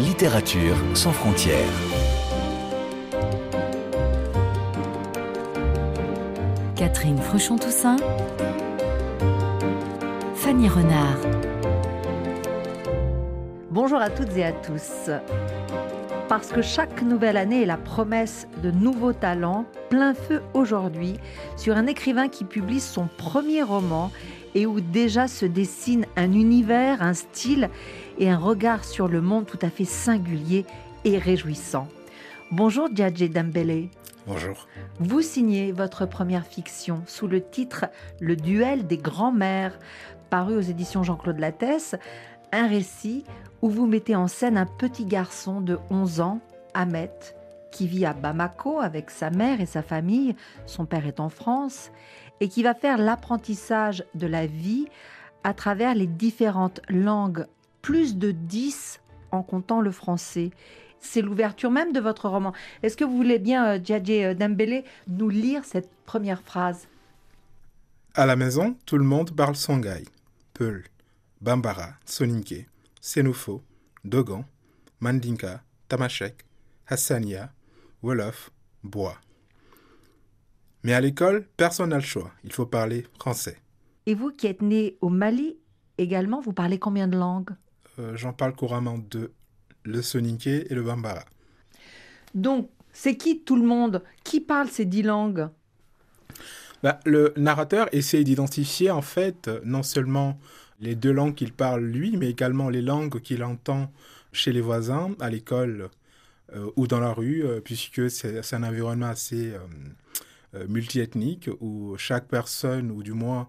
Littérature 0.00 0.76
sans 0.94 1.12
frontières. 1.12 1.58
Catherine 6.74 7.18
Fruchon-Toussaint. 7.18 7.98
Fanny 10.36 10.68
Renard. 10.68 11.18
Bonjour 13.70 13.98
à 13.98 14.08
toutes 14.08 14.34
et 14.38 14.44
à 14.44 14.52
tous. 14.52 15.10
Parce 16.30 16.48
que 16.48 16.62
chaque 16.62 17.02
nouvelle 17.02 17.36
année 17.36 17.62
est 17.62 17.66
la 17.66 17.76
promesse 17.76 18.48
de 18.62 18.70
nouveaux 18.70 19.12
talents, 19.12 19.66
plein 19.90 20.14
feu 20.14 20.40
aujourd'hui 20.54 21.18
sur 21.58 21.76
un 21.76 21.86
écrivain 21.86 22.28
qui 22.28 22.44
publie 22.44 22.80
son 22.80 23.06
premier 23.18 23.62
roman 23.62 24.10
et 24.54 24.66
où 24.66 24.80
déjà 24.80 25.28
se 25.28 25.46
dessine 25.46 26.06
un 26.16 26.32
univers, 26.32 27.02
un 27.02 27.14
style 27.14 27.68
et 28.20 28.30
un 28.30 28.36
regard 28.36 28.84
sur 28.84 29.08
le 29.08 29.20
monde 29.20 29.46
tout 29.46 29.58
à 29.62 29.70
fait 29.70 29.86
singulier 29.86 30.66
et 31.04 31.18
réjouissant. 31.18 31.88
Bonjour 32.52 32.88
Djadje 32.94 33.30
Dambele. 33.30 33.88
Bonjour. 34.26 34.68
Vous 35.00 35.22
signez 35.22 35.72
votre 35.72 36.04
première 36.04 36.46
fiction 36.46 37.02
sous 37.06 37.26
le 37.26 37.42
titre 37.42 37.86
Le 38.20 38.36
duel 38.36 38.86
des 38.86 38.98
grands-mères, 38.98 39.78
paru 40.28 40.54
aux 40.54 40.60
éditions 40.60 41.02
Jean-Claude 41.02 41.38
Lattès, 41.38 41.96
un 42.52 42.68
récit 42.68 43.24
où 43.62 43.70
vous 43.70 43.86
mettez 43.86 44.14
en 44.14 44.28
scène 44.28 44.58
un 44.58 44.66
petit 44.66 45.06
garçon 45.06 45.62
de 45.62 45.78
11 45.88 46.20
ans, 46.20 46.40
Ahmet, 46.74 47.10
qui 47.72 47.86
vit 47.86 48.04
à 48.04 48.12
Bamako 48.12 48.80
avec 48.80 49.10
sa 49.10 49.30
mère 49.30 49.62
et 49.62 49.66
sa 49.66 49.82
famille, 49.82 50.36
son 50.66 50.84
père 50.84 51.06
est 51.06 51.20
en 51.20 51.30
France, 51.30 51.90
et 52.40 52.48
qui 52.48 52.62
va 52.62 52.74
faire 52.74 52.98
l'apprentissage 52.98 54.04
de 54.14 54.26
la 54.26 54.46
vie 54.46 54.86
à 55.42 55.54
travers 55.54 55.94
les 55.94 56.06
différentes 56.06 56.82
langues, 56.88 57.46
plus 57.82 58.16
de 58.16 58.30
10 58.30 59.00
en 59.32 59.42
comptant 59.42 59.80
le 59.80 59.90
français. 59.90 60.50
C'est 61.00 61.22
l'ouverture 61.22 61.70
même 61.70 61.92
de 61.92 62.00
votre 62.00 62.28
roman. 62.28 62.52
Est-ce 62.82 62.96
que 62.96 63.04
vous 63.04 63.16
voulez 63.16 63.38
bien, 63.38 63.66
euh, 63.66 63.80
Djadje 63.82 64.10
euh, 64.10 64.34
Dembélé, 64.34 64.84
nous 65.08 65.28
lire 65.28 65.64
cette 65.64 65.90
première 66.04 66.42
phrase? 66.42 66.88
À 68.14 68.26
la 68.26 68.36
maison, 68.36 68.76
tout 68.86 68.98
le 68.98 69.04
monde 69.04 69.34
parle 69.34 69.56
Songhai, 69.56 70.04
Peul, 70.52 70.84
Bambara, 71.40 71.94
Soninke, 72.04 72.66
Senufo, 73.00 73.62
Dogon, 74.04 74.44
Mandinka, 75.00 75.62
Tamashek, 75.88 76.44
Hassania, 76.86 77.50
Wolof, 78.02 78.50
Bois. 78.82 79.16
Mais 80.82 80.92
à 80.92 81.00
l'école, 81.00 81.46
personne 81.56 81.90
n'a 81.90 81.96
le 81.96 82.02
choix. 82.02 82.30
Il 82.44 82.52
faut 82.52 82.66
parler 82.66 83.06
français. 83.18 83.58
Et 84.06 84.14
vous 84.14 84.30
qui 84.30 84.46
êtes 84.46 84.62
né 84.62 84.96
au 85.00 85.08
Mali 85.08 85.58
également, 85.98 86.40
vous 86.40 86.52
parlez 86.52 86.78
combien 86.78 87.06
de 87.06 87.16
langues? 87.16 87.50
Euh, 88.00 88.16
J'en 88.16 88.32
parle 88.32 88.54
couramment 88.54 88.98
de 89.10 89.30
le 89.84 90.02
Soninke 90.02 90.46
et 90.46 90.74
le 90.74 90.82
Bambara. 90.82 91.24
Donc, 92.34 92.68
c'est 92.92 93.16
qui 93.16 93.40
tout 93.40 93.56
le 93.56 93.62
monde? 93.62 94.02
Qui 94.24 94.40
parle 94.40 94.68
ces 94.68 94.84
dix 94.84 95.02
langues? 95.02 95.48
Bah, 96.82 96.98
le 97.04 97.32
narrateur 97.36 97.88
essaie 97.92 98.24
d'identifier 98.24 98.90
en 98.90 99.02
fait 99.02 99.50
non 99.64 99.82
seulement 99.82 100.38
les 100.80 100.94
deux 100.94 101.12
langues 101.12 101.34
qu'il 101.34 101.52
parle 101.52 101.84
lui, 101.84 102.16
mais 102.16 102.30
également 102.30 102.70
les 102.70 102.82
langues 102.82 103.20
qu'il 103.20 103.44
entend 103.44 103.92
chez 104.32 104.52
les 104.52 104.60
voisins, 104.60 105.10
à 105.20 105.28
l'école 105.28 105.90
euh, 106.54 106.70
ou 106.76 106.86
dans 106.86 107.00
la 107.00 107.12
rue, 107.12 107.44
euh, 107.44 107.60
puisque 107.60 108.10
c'est 108.10 108.54
un 108.54 108.62
environnement 108.62 109.08
assez 109.08 109.52
euh, 110.54 110.66
multiethnique 110.68 111.50
où 111.60 111.96
chaque 111.98 112.28
personne, 112.28 112.90
ou 112.90 113.02
du 113.02 113.12
moins 113.12 113.48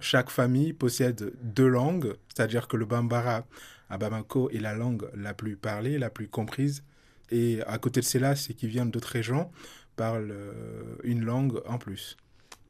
chaque 0.00 0.30
famille, 0.30 0.72
possède 0.72 1.32
deux 1.42 1.68
langues, 1.68 2.14
c'est-à-dire 2.34 2.66
que 2.66 2.76
le 2.76 2.84
Bambara 2.84 3.46
à 3.90 3.98
Bamako 3.98 4.50
est 4.50 4.60
la 4.60 4.74
langue 4.74 5.08
la 5.14 5.34
plus 5.34 5.56
parlée, 5.56 5.98
la 5.98 6.10
plus 6.10 6.28
comprise, 6.28 6.82
et 7.30 7.60
à 7.66 7.78
côté 7.78 8.00
de 8.00 8.04
cela, 8.04 8.36
ceux 8.36 8.54
qui 8.54 8.66
viennent 8.66 8.90
d'autres 8.90 9.08
régions 9.08 9.50
parlent 9.96 10.32
euh, 10.32 10.96
une 11.04 11.24
langue 11.24 11.60
en 11.66 11.78
plus. 11.78 12.16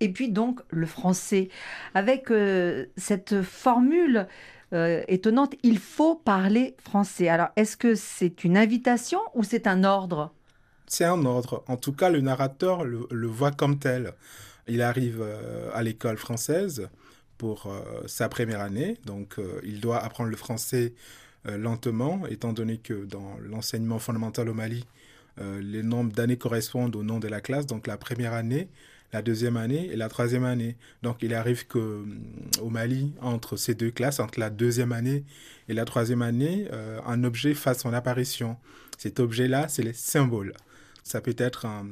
Et 0.00 0.10
puis 0.10 0.28
donc 0.28 0.60
le 0.70 0.86
français, 0.86 1.48
avec 1.94 2.30
euh, 2.30 2.86
cette 2.96 3.42
formule 3.42 4.26
euh, 4.72 5.02
étonnante, 5.08 5.54
il 5.62 5.78
faut 5.78 6.16
parler 6.16 6.76
français. 6.82 7.28
Alors, 7.28 7.48
est-ce 7.56 7.76
que 7.76 7.94
c'est 7.94 8.44
une 8.44 8.56
invitation 8.56 9.20
ou 9.34 9.44
c'est 9.44 9.66
un 9.66 9.84
ordre? 9.84 10.32
C'est 10.86 11.04
un 11.04 11.24
ordre. 11.24 11.64
En 11.68 11.76
tout 11.76 11.92
cas, 11.92 12.10
le 12.10 12.20
narrateur 12.20 12.84
le, 12.84 13.06
le 13.10 13.26
voit 13.26 13.52
comme 13.52 13.78
tel. 13.78 14.12
Il 14.66 14.82
arrive 14.82 15.22
à 15.74 15.82
l'école 15.82 16.16
française 16.16 16.88
pour 17.38 17.66
euh, 17.66 18.02
sa 18.06 18.28
première 18.28 18.60
année, 18.60 18.98
donc 19.04 19.38
euh, 19.38 19.60
il 19.64 19.80
doit 19.80 19.98
apprendre 20.02 20.30
le 20.30 20.36
français 20.36 20.94
euh, 21.46 21.56
lentement, 21.56 22.26
étant 22.28 22.52
donné 22.52 22.78
que 22.78 23.04
dans 23.04 23.36
l'enseignement 23.40 23.98
fondamental 23.98 24.48
au 24.48 24.54
Mali, 24.54 24.84
les 25.60 25.82
nombres 25.82 26.12
d'années 26.12 26.36
correspondent 26.36 26.94
au 26.94 27.02
nom 27.02 27.18
de 27.18 27.26
la 27.26 27.40
classe, 27.40 27.66
donc 27.66 27.88
la 27.88 27.96
première 27.96 28.34
année, 28.34 28.68
la 29.12 29.20
deuxième 29.20 29.56
année 29.56 29.88
et 29.90 29.96
la 29.96 30.08
troisième 30.08 30.44
année. 30.44 30.76
Donc 31.02 31.22
il 31.22 31.34
arrive 31.34 31.66
que 31.66 32.04
au 32.62 32.70
Mali, 32.70 33.12
entre 33.20 33.56
ces 33.56 33.74
deux 33.74 33.90
classes, 33.90 34.20
entre 34.20 34.38
la 34.38 34.48
deuxième 34.48 34.92
année 34.92 35.24
et 35.68 35.74
la 35.74 35.84
troisième 35.84 36.22
année, 36.22 36.68
un 37.04 37.24
objet 37.24 37.52
fasse 37.52 37.80
son 37.80 37.92
apparition. 37.92 38.56
Cet 38.96 39.18
objet-là, 39.18 39.66
c'est 39.66 39.82
les 39.82 39.92
symboles. 39.92 40.52
Ça 41.04 41.20
peut 41.20 41.34
être 41.36 41.66
un, 41.66 41.84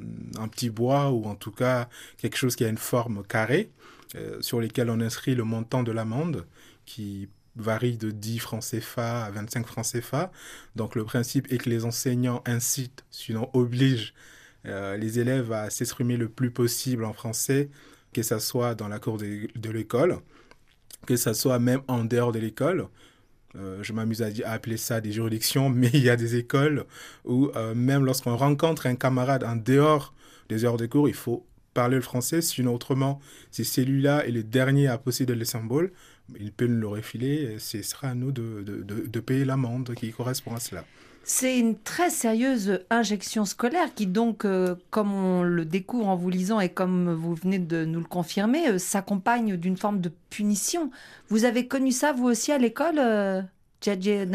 petit 0.48 0.70
bois 0.70 1.10
ou 1.10 1.24
en 1.26 1.34
tout 1.34 1.50
cas 1.52 1.88
quelque 2.16 2.36
chose 2.36 2.56
qui 2.56 2.64
a 2.64 2.68
une 2.68 2.78
forme 2.78 3.22
carrée 3.28 3.70
sur 4.40 4.60
lesquels 4.60 4.90
on 4.90 5.00
inscrit 5.00 5.34
le 5.34 5.44
montant 5.44 5.82
de 5.82 5.90
l'amende 5.90 6.46
qui 6.84 7.28
varie 7.56 7.96
de 7.96 8.10
10 8.10 8.38
francs 8.38 8.62
CFA 8.62 9.24
à 9.24 9.30
25 9.30 9.66
francs 9.66 9.86
CFA. 9.92 10.30
Donc 10.76 10.94
le 10.94 11.04
principe 11.04 11.52
est 11.52 11.58
que 11.58 11.70
les 11.70 11.84
enseignants 11.84 12.42
incitent, 12.46 13.04
sinon 13.10 13.50
obligent 13.52 14.14
euh, 14.66 14.96
les 14.96 15.18
élèves 15.18 15.52
à 15.52 15.70
s'exprimer 15.70 16.16
le 16.16 16.28
plus 16.28 16.50
possible 16.50 17.04
en 17.04 17.12
français, 17.12 17.68
que 18.12 18.22
ce 18.22 18.38
soit 18.38 18.74
dans 18.74 18.88
la 18.88 18.98
cour 18.98 19.18
de, 19.18 19.70
l'école, 19.70 20.18
que 21.06 21.16
ce 21.16 21.32
soit 21.32 21.58
même 21.58 21.82
en 21.88 22.04
dehors 22.04 22.32
de 22.32 22.38
l'école. 22.38 22.88
Euh, 23.54 23.82
je 23.82 23.92
m'amuse 23.92 24.22
à, 24.22 24.28
à 24.46 24.52
appeler 24.52 24.76
ça 24.76 25.00
des 25.00 25.12
juridictions, 25.12 25.68
mais 25.74 25.90
il 25.92 26.02
y 26.02 26.10
a 26.10 26.16
des 26.16 26.36
écoles 26.36 26.86
où 27.24 27.50
euh, 27.56 27.74
même 27.74 28.04
lorsqu'on 28.04 28.36
rencontre 28.36 28.86
un 28.86 28.94
camarade 28.94 29.44
en 29.44 29.56
dehors 29.56 30.14
des 30.48 30.64
heures 30.64 30.76
de 30.76 30.86
cours, 30.86 31.08
il 31.08 31.14
faut 31.14 31.44
parler 31.74 31.96
le 31.96 32.02
français, 32.02 32.42
sinon 32.42 32.74
autrement, 32.74 33.20
si 33.50 33.64
celui-là 33.64 34.26
est 34.26 34.30
le 34.30 34.42
dernier 34.42 34.88
à 34.88 34.98
posséder 34.98 35.34
le 35.34 35.44
symbole, 35.44 35.92
il 36.38 36.52
peut 36.52 36.66
nous 36.66 36.80
le 36.80 36.88
refiler 36.88 37.54
et 37.54 37.58
ce 37.58 37.82
sera 37.82 38.08
à 38.08 38.14
nous 38.14 38.32
de, 38.32 38.62
de- 38.64 39.06
de- 39.06 39.20
payer 39.20 39.44
l'amende 39.44 39.94
qui 39.94 40.10
correspond 40.12 40.54
à 40.54 40.60
cela. 40.60 40.84
C'est 41.24 41.58
une 41.58 41.78
très 41.78 42.10
sérieuse 42.10 42.80
injection 42.90 43.44
scolaire 43.44 43.94
qui 43.94 44.06
donc, 44.06 44.44
euh, 44.44 44.74
comme 44.90 45.12
on 45.12 45.42
le 45.44 45.64
découvre 45.64 46.08
en 46.08 46.16
vous 46.16 46.30
lisant 46.30 46.58
et 46.58 46.68
comme 46.68 47.12
vous 47.12 47.34
venez 47.34 47.60
de 47.60 47.84
nous 47.84 48.00
le 48.00 48.06
confirmer, 48.06 48.68
euh, 48.68 48.78
s'accompagne 48.78 49.56
d'une 49.56 49.76
forme 49.76 50.00
de 50.00 50.10
punition. 50.30 50.90
Vous 51.28 51.44
avez 51.44 51.68
connu 51.68 51.92
ça 51.92 52.12
vous 52.12 52.24
aussi 52.26 52.50
à 52.50 52.58
l'école, 52.58 52.98
euh, 52.98 53.40
Djadje 53.80 54.26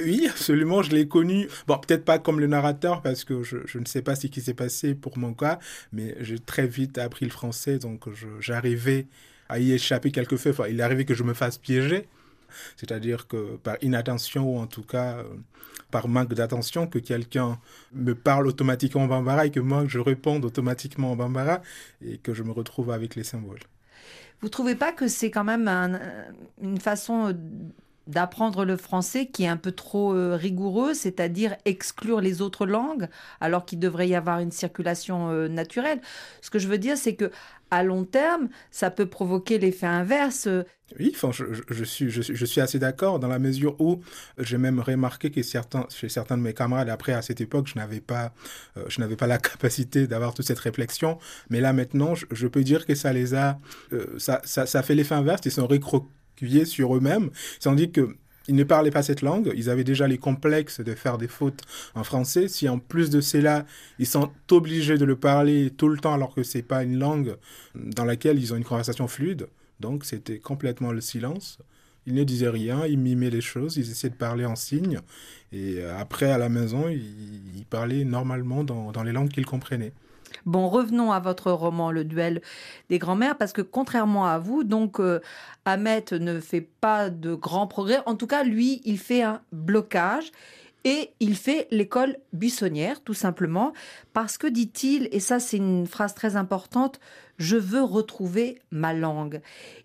Oui, 0.00 0.26
absolument, 0.28 0.82
je 0.82 0.90
l'ai 0.90 1.06
connu. 1.06 1.48
Bon, 1.66 1.78
peut-être 1.78 2.04
pas 2.04 2.18
comme 2.18 2.40
le 2.40 2.46
narrateur, 2.48 3.02
parce 3.02 3.24
que 3.24 3.42
je, 3.42 3.78
ne 3.78 3.84
sais 3.84 4.02
pas 4.02 4.16
ce 4.16 4.26
qui 4.26 4.40
s'est 4.40 4.54
passé 4.54 4.94
pour 4.94 5.16
mon 5.16 5.32
cas, 5.34 5.58
mais 5.92 6.16
j'ai 6.20 6.38
très 6.38 6.66
vite 6.66 6.98
appris 6.98 7.24
le 7.24 7.30
français, 7.30 7.78
donc 7.78 8.08
j'arrivais 8.40 9.06
à 9.48 9.58
y 9.60 9.72
échapper 9.72 10.10
quelques 10.10 10.36
fois. 10.36 10.50
Enfin, 10.52 10.64
il 10.68 10.80
est 10.80 10.82
arrivé 10.82 11.04
que 11.04 11.14
je 11.14 11.22
me 11.22 11.34
fasse 11.34 11.58
piéger, 11.58 12.08
c'est-à-dire 12.76 13.28
que 13.28 13.56
par 13.58 13.76
inattention, 13.82 14.56
ou 14.56 14.58
en 14.58 14.66
tout 14.66 14.82
cas 14.82 15.18
euh, 15.18 15.24
par 15.90 16.08
manque 16.08 16.34
d'attention, 16.34 16.86
que 16.88 16.98
quelqu'un 16.98 17.58
me 17.92 18.14
parle 18.14 18.48
automatiquement 18.48 19.02
en 19.02 19.08
bambara 19.08 19.46
et 19.46 19.50
que 19.50 19.60
moi 19.60 19.84
je 19.86 19.98
réponde 20.00 20.44
automatiquement 20.44 21.12
en 21.12 21.16
bambara 21.16 21.62
et 22.04 22.18
que 22.18 22.34
je 22.34 22.42
me 22.42 22.50
retrouve 22.52 22.90
avec 22.90 23.14
les 23.14 23.24
symboles. 23.24 23.60
Vous 24.40 24.48
trouvez 24.48 24.74
pas 24.74 24.92
que 24.92 25.06
c'est 25.06 25.30
quand 25.30 25.44
même 25.44 25.68
un- 25.68 26.00
une 26.60 26.80
façon 26.80 27.32
d'apprendre 28.06 28.64
le 28.64 28.76
français 28.76 29.26
qui 29.26 29.44
est 29.44 29.48
un 29.48 29.56
peu 29.56 29.72
trop 29.72 30.14
euh, 30.14 30.36
rigoureuse, 30.36 30.96
c'est-à-dire 30.98 31.56
exclure 31.64 32.20
les 32.20 32.42
autres 32.42 32.66
langues 32.66 33.08
alors 33.40 33.64
qu'il 33.64 33.78
devrait 33.78 34.08
y 34.08 34.14
avoir 34.14 34.40
une 34.40 34.50
circulation 34.50 35.30
euh, 35.30 35.48
naturelle 35.48 36.00
Ce 36.40 36.50
que 36.50 36.58
je 36.58 36.68
veux 36.68 36.78
dire, 36.78 36.96
c'est 36.96 37.14
que 37.14 37.30
à 37.70 37.82
long 37.82 38.04
terme, 38.04 38.48
ça 38.70 38.90
peut 38.90 39.06
provoquer 39.06 39.58
l'effet 39.58 39.86
inverse. 39.86 40.46
euh, 40.46 40.62
Oui, 40.98 41.12
enfin, 41.14 41.30
je, 41.32 41.44
je- 41.70 41.84
suis, 41.84 42.10
je, 42.10 42.44
suis, 42.44 42.60
assez 42.60 42.78
d'accord 42.78 43.18
dans 43.18 43.28
la 43.28 43.38
mesure 43.38 43.80
où 43.80 44.02
j'ai 44.36 44.58
même 44.58 44.78
remarqué 44.78 45.30
que 45.30 45.42
certains, 45.42 45.86
chez 45.88 46.10
certains 46.10 46.36
de 46.36 46.42
mes 46.42 46.52
camarades, 46.52 46.90
après, 46.90 47.12
à 47.14 47.22
cette 47.22 47.40
époque, 47.40 47.66
je 47.68 47.76
n'avais 47.76 48.00
pas, 48.00 48.34
je 48.88 49.00
n'avais 49.00 49.16
pas 49.16 49.26
la 49.26 49.38
capacité 49.50 50.06
d'avoir 50.06 50.34
toute 50.34 50.46
cette 50.46 50.58
réflexion. 50.58 51.18
Mais 51.48 51.60
là, 51.62 51.72
maintenant, 51.72 52.14
je, 52.14 52.46
peux 52.46 52.62
dire 52.62 52.84
que 52.84 52.94
ça 52.94 53.12
les 53.14 53.34
a, 53.34 53.58
ça, 54.18 54.42
ça, 54.44 54.66
ça 54.66 54.82
fait 54.82 54.94
l'effet 54.94 55.14
inverse. 55.14 55.40
Ils 55.46 55.52
sont 55.52 55.66
recroquevillés 55.66 56.10
sur 56.64 56.96
eux-mêmes. 56.96 57.30
Tandis 57.60 57.90
que 57.90 58.16
ils 58.48 58.56
ne 58.56 58.64
parlaient 58.64 58.90
pas 58.90 59.02
cette 59.02 59.22
langue, 59.22 59.52
ils 59.54 59.70
avaient 59.70 59.84
déjà 59.84 60.08
les 60.08 60.18
complexes 60.18 60.80
de 60.80 60.94
faire 60.94 61.18
des 61.18 61.28
fautes 61.28 61.62
en 61.94 62.02
français. 62.02 62.48
Si 62.48 62.68
en 62.68 62.78
plus 62.78 63.10
de 63.10 63.20
cela, 63.20 63.66
ils 63.98 64.06
sont 64.06 64.32
obligés 64.50 64.98
de 64.98 65.04
le 65.04 65.16
parler 65.16 65.70
tout 65.70 65.88
le 65.88 65.98
temps 65.98 66.14
alors 66.14 66.34
que 66.34 66.42
c'est 66.42 66.62
pas 66.62 66.82
une 66.82 66.98
langue 66.98 67.36
dans 67.74 68.04
laquelle 68.04 68.38
ils 68.38 68.52
ont 68.52 68.56
une 68.56 68.64
conversation 68.64 69.06
fluide, 69.06 69.46
donc 69.80 70.04
c'était 70.04 70.38
complètement 70.38 70.92
le 70.92 71.00
silence. 71.00 71.58
Il 72.04 72.14
ne 72.14 72.24
disait 72.24 72.48
rien, 72.48 72.84
il 72.84 72.98
mimait 72.98 73.30
les 73.30 73.40
choses, 73.40 73.76
il 73.76 73.88
essayait 73.88 74.10
de 74.10 74.16
parler 74.16 74.44
en 74.44 74.56
signes. 74.56 74.98
Et 75.52 75.76
euh, 75.78 75.96
après, 75.96 76.32
à 76.32 76.38
la 76.38 76.48
maison, 76.48 76.88
il, 76.88 77.64
parlait 77.70 78.04
normalement 78.04 78.64
dans, 78.64 78.90
dans 78.90 79.04
les 79.04 79.12
langues 79.12 79.30
qu'il 79.30 79.46
comprenait. 79.46 79.92
Bon, 80.44 80.68
revenons 80.68 81.12
à 81.12 81.20
votre 81.20 81.52
roman 81.52 81.90
Le 81.90 82.04
duel 82.04 82.42
des 82.88 82.98
grands-mères, 82.98 83.36
parce 83.36 83.52
que 83.52 83.62
contrairement 83.62 84.26
à 84.26 84.38
vous, 84.38 84.64
donc 84.64 84.98
euh, 84.98 85.20
Ahmet 85.64 86.04
ne 86.12 86.40
fait 86.40 86.68
pas 86.80 87.10
de 87.10 87.34
grands 87.34 87.66
progrès. 87.66 88.00
En 88.06 88.16
tout 88.16 88.26
cas, 88.26 88.42
lui, 88.42 88.80
il 88.84 88.98
fait 88.98 89.22
un 89.22 89.40
blocage. 89.52 90.32
Et 90.84 91.10
il 91.20 91.36
fait 91.36 91.68
l'école 91.70 92.16
buissonnière, 92.32 93.00
tout 93.02 93.14
simplement, 93.14 93.72
parce 94.14 94.36
que, 94.36 94.48
dit-il, 94.48 95.08
et 95.12 95.20
ça 95.20 95.38
c'est 95.38 95.58
une 95.58 95.86
phrase 95.86 96.12
très 96.12 96.34
importante, 96.34 96.98
je 97.38 97.56
veux 97.56 97.82
retrouver 97.82 98.60
ma 98.72 98.92
langue. 98.92 99.40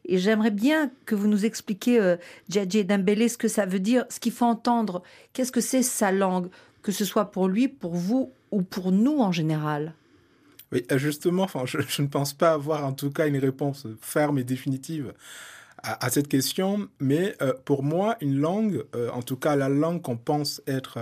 Et 0.06 0.18
j'aimerais 0.18 0.50
bien 0.50 0.90
que 1.06 1.14
vous 1.14 1.28
nous 1.28 1.46
expliquiez, 1.46 2.00
euh, 2.00 2.18
Dembélé, 2.50 3.30
ce 3.30 3.38
que 3.38 3.48
ça 3.48 3.68
veut 3.68 3.80
dire, 3.80 4.06
ce 4.10 4.20
qu'il 4.20 4.32
faut 4.32 4.46
entendre. 4.46 5.04
Qu'est-ce 5.34 5.52
que 5.52 5.62
c'est 5.62 5.84
sa 5.84 6.12
langue, 6.12 6.50
que 6.82 6.92
ce 6.92 7.06
soit 7.06 7.26
pour 7.26 7.48
lui, 7.48 7.68
pour 7.68 7.94
vous 7.94 8.32
ou 8.52 8.64
pour 8.64 8.92
nous 8.92 9.20
en 9.20 9.32
général? 9.32 9.94
Oui, 10.72 10.84
euh, 10.92 10.98
justement, 10.98 11.44
enfin, 11.44 11.64
je, 11.66 12.02
ne 12.02 12.08
pense 12.08 12.34
pas 12.34 12.52
avoir 12.52 12.86
en 12.86 12.94
tout 12.94 13.12
cas 13.12 13.28
une 13.28 13.38
réponse 13.38 13.88
ferme 14.02 14.38
et 14.38 14.44
définitive 14.44 15.14
à, 15.84 16.10
cette 16.10 16.28
question, 16.28 16.90
mais 17.00 17.36
euh, 17.42 17.54
pour 17.64 17.84
moi, 17.84 18.18
une 18.20 18.40
langue, 18.40 18.84
euh, 18.96 19.10
en 19.12 19.22
tout 19.22 19.38
cas 19.38 19.56
la 19.56 19.70
langue 19.70 20.02
qu'on 20.02 20.18
pense 20.18 20.62
être 20.68 20.98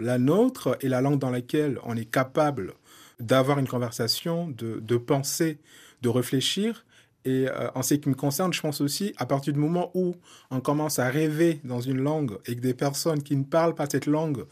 la 0.00 0.18
nôtre, 0.18 0.76
et 0.80 0.88
la 0.88 1.00
langue 1.00 1.20
dans 1.20 1.30
laquelle 1.30 1.78
on 1.84 1.96
est 1.96 2.10
capable 2.10 2.74
d'avoir 3.20 3.60
une 3.60 3.68
conversation, 3.68 4.48
de, 4.48 4.96
penser, 4.96 5.58
de 6.02 6.08
réfléchir. 6.08 6.84
Et 7.24 7.46
en 7.76 7.82
ce 7.82 7.94
qui 7.94 8.08
me 8.08 8.16
concerne, 8.16 8.52
je 8.52 8.60
pense 8.60 8.80
aussi, 8.80 9.14
à 9.16 9.26
partir 9.26 9.52
du 9.52 9.60
moment 9.60 9.92
où 9.94 10.16
on 10.50 10.60
commence 10.60 10.98
à 10.98 11.08
rêver 11.08 11.60
dans 11.62 11.80
une 11.80 11.98
langue 11.98 12.36
et 12.46 12.56
que 12.56 12.60
des 12.60 12.74
personnes 12.74 13.22
qui 13.22 13.36
ne 13.36 13.44
parlent 13.44 13.76
pas 13.76 13.86
cette 13.88 14.06
langue, 14.06 14.44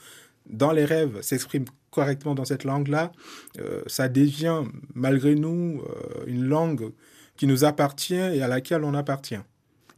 dans 0.46 0.70
les 0.70 0.84
rêves, 0.84 1.20
s'expriment 1.20 1.66
correctement 1.92 2.34
dans 2.34 2.44
cette 2.44 2.64
langue-là, 2.64 3.12
euh, 3.60 3.82
ça 3.86 4.08
devient, 4.08 4.62
malgré 4.94 5.36
nous, 5.36 5.82
euh, 5.86 6.24
une 6.26 6.44
langue 6.44 6.92
qui 7.36 7.46
nous 7.46 7.64
appartient 7.64 8.14
et 8.14 8.42
à 8.42 8.48
laquelle 8.48 8.82
on 8.82 8.94
appartient. 8.94 9.38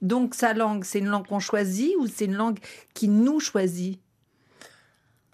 Donc 0.02 0.34
sa 0.34 0.52
langue, 0.52 0.84
c'est 0.84 0.98
une 0.98 1.08
langue 1.08 1.26
qu'on 1.26 1.40
choisit 1.40 1.94
ou 1.98 2.06
c'est 2.06 2.26
une 2.26 2.34
langue 2.34 2.58
qui 2.92 3.08
nous 3.08 3.40
choisit? 3.40 3.98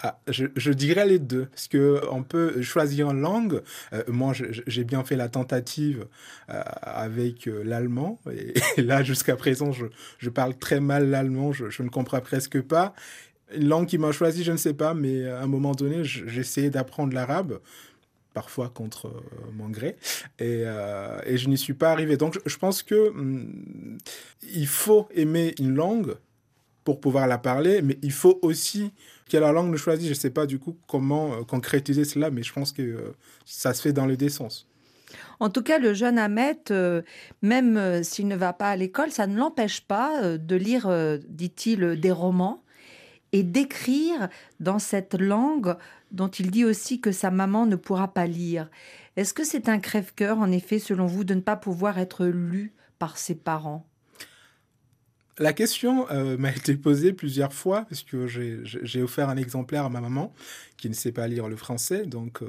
Ah, 0.03 0.19
je, 0.29 0.71
dirais 0.71 1.07
les 1.07 1.19
deux, 1.19 1.47
parce 1.47 1.69
que 1.69 2.01
on 2.11 2.23
peut 2.23 2.63
choisir 2.63 3.11
une 3.11 3.21
langue. 3.21 3.61
Euh, 3.93 4.03
moi, 4.09 4.33
j'ai 4.35 4.85
bien 4.85 5.05
fait 5.05 5.17
la 5.17 5.29
tentative 5.29 6.07
euh, 6.49 6.63
avec 6.81 7.47
euh, 7.47 7.63
l'allemand, 7.63 8.19
et, 8.33 8.55
là, 8.83 9.03
jusqu'à 9.03 9.37
présent, 9.37 9.73
je, 9.73 10.31
parle 10.31 10.57
très 10.57 10.81
mal 10.81 11.11
l'allemand, 11.11 11.53
je, 11.53 11.83
ne 11.83 11.89
comprends 11.91 12.21
presque 12.21 12.63
pas. 12.63 12.95
Une 13.55 13.69
langue 13.69 13.87
qui 13.87 13.99
m'a 13.99 14.13
choisi, 14.13 14.45
je 14.45 14.53
ne 14.53 14.57
sais 14.57 14.75
pas, 14.75 14.95
mais 14.95 15.27
à 15.27 15.43
un 15.43 15.47
moment 15.47 15.73
donné, 15.73 16.05
j'essayais 16.05 16.71
d'apprendre 16.71 17.15
l'arabe, 17.15 17.61
parfois 18.33 18.69
contre 18.69 19.13
mon 19.53 19.69
gré, 19.69 19.97
et, 20.39 20.65
je 20.65 21.49
n'y 21.49 21.59
suis 21.59 21.75
pas 21.75 21.91
arrivé. 21.91 22.17
Donc, 22.17 22.39
je, 22.47 22.57
pense 22.57 22.83
que 22.83 23.11
hum, 23.11 23.99
il 24.53 24.67
faut 24.67 25.09
aimer 25.15 25.55
une 25.59 25.75
langue 25.75 26.17
pour 26.85 27.01
pouvoir 27.01 27.27
la 27.27 27.39
parler, 27.39 27.83
mais 27.83 27.99
il 28.03 28.13
faut 28.13 28.39
aussi 28.43 28.93
quelle 29.29 29.43
langue 29.43 29.71
nous 29.71 29.79
choisit. 29.79 30.07
Je 30.07 30.11
ne 30.11 30.15
sais 30.15 30.31
pas 30.31 30.47
du 30.47 30.59
coup 30.59 30.77
comment 30.89 31.33
euh, 31.33 31.43
concrétiser 31.45 32.05
cela, 32.05 32.31
mais 32.31 32.43
je 32.43 32.53
pense 32.53 32.73
que 32.73 32.83
euh, 32.83 33.15
ça 33.45 33.73
se 33.73 33.81
fait 33.81 33.93
dans 33.93 34.07
les 34.07 34.17
deux 34.17 34.29
sens. 34.29 34.67
En 35.39 35.51
tout 35.51 35.63
cas, 35.63 35.79
le 35.79 35.95
jeune 35.95 36.19
Ahmed, 36.19 36.59
euh, 36.71 37.03
même 37.43 38.03
s'il 38.05 38.29
ne 38.29 38.37
va 38.37 38.53
pas 38.53 38.71
à 38.71 38.77
l'école, 38.77 39.11
ça 39.11 39.27
ne 39.27 39.37
l'empêche 39.37 39.81
pas 39.81 40.37
de 40.39 40.57
lire, 40.57 40.91
dit-il, 41.29 41.99
des 42.01 42.13
romans 42.13 42.63
et 43.33 43.43
d'écrire 43.43 44.29
dans 44.59 44.79
cette 44.79 45.15
langue 45.15 45.77
dont 46.11 46.29
il 46.29 46.51
dit 46.51 46.65
aussi 46.65 47.01
que 47.01 47.13
sa 47.13 47.31
maman 47.31 47.67
ne 47.67 47.77
pourra 47.77 48.09
pas 48.09 48.27
lire. 48.27 48.69
Est-ce 49.17 49.35
que 49.35 49.45
c'est 49.45 49.69
un 49.69 49.79
crève-cœur, 49.79 50.39
en 50.39 50.51
effet, 50.51 50.79
selon 50.79 51.07
vous, 51.07 51.25
de 51.25 51.35
ne 51.35 51.41
pas 51.41 51.57
pouvoir 51.57 51.99
être 51.99 52.27
lu 52.27 52.73
par 52.99 53.19
ses 53.19 53.35
parents? 53.35 53.87
La 55.39 55.55
question 55.55 56.07
euh, 56.11 56.37
m'a 56.37 56.51
été 56.51 56.77
posée 56.77 57.15
plusieurs 57.15 57.55
fois 57.55 57.87
parce 57.89 58.03
que 58.03 58.27
j'ai 58.27 59.03
offert 59.03 59.31
un 59.31 59.39
exemplaire 59.39 59.87
à 59.87 59.89
ma 59.89 60.03
maman 60.03 60.35
qui 60.77 60.91
ne 60.91 60.95
sait 60.95 61.13
pas 61.13 61.27
lire 61.29 61.49
le 61.49 61.57
français. 61.57 62.05
Donc, 62.05 62.43
euh, 62.43 62.49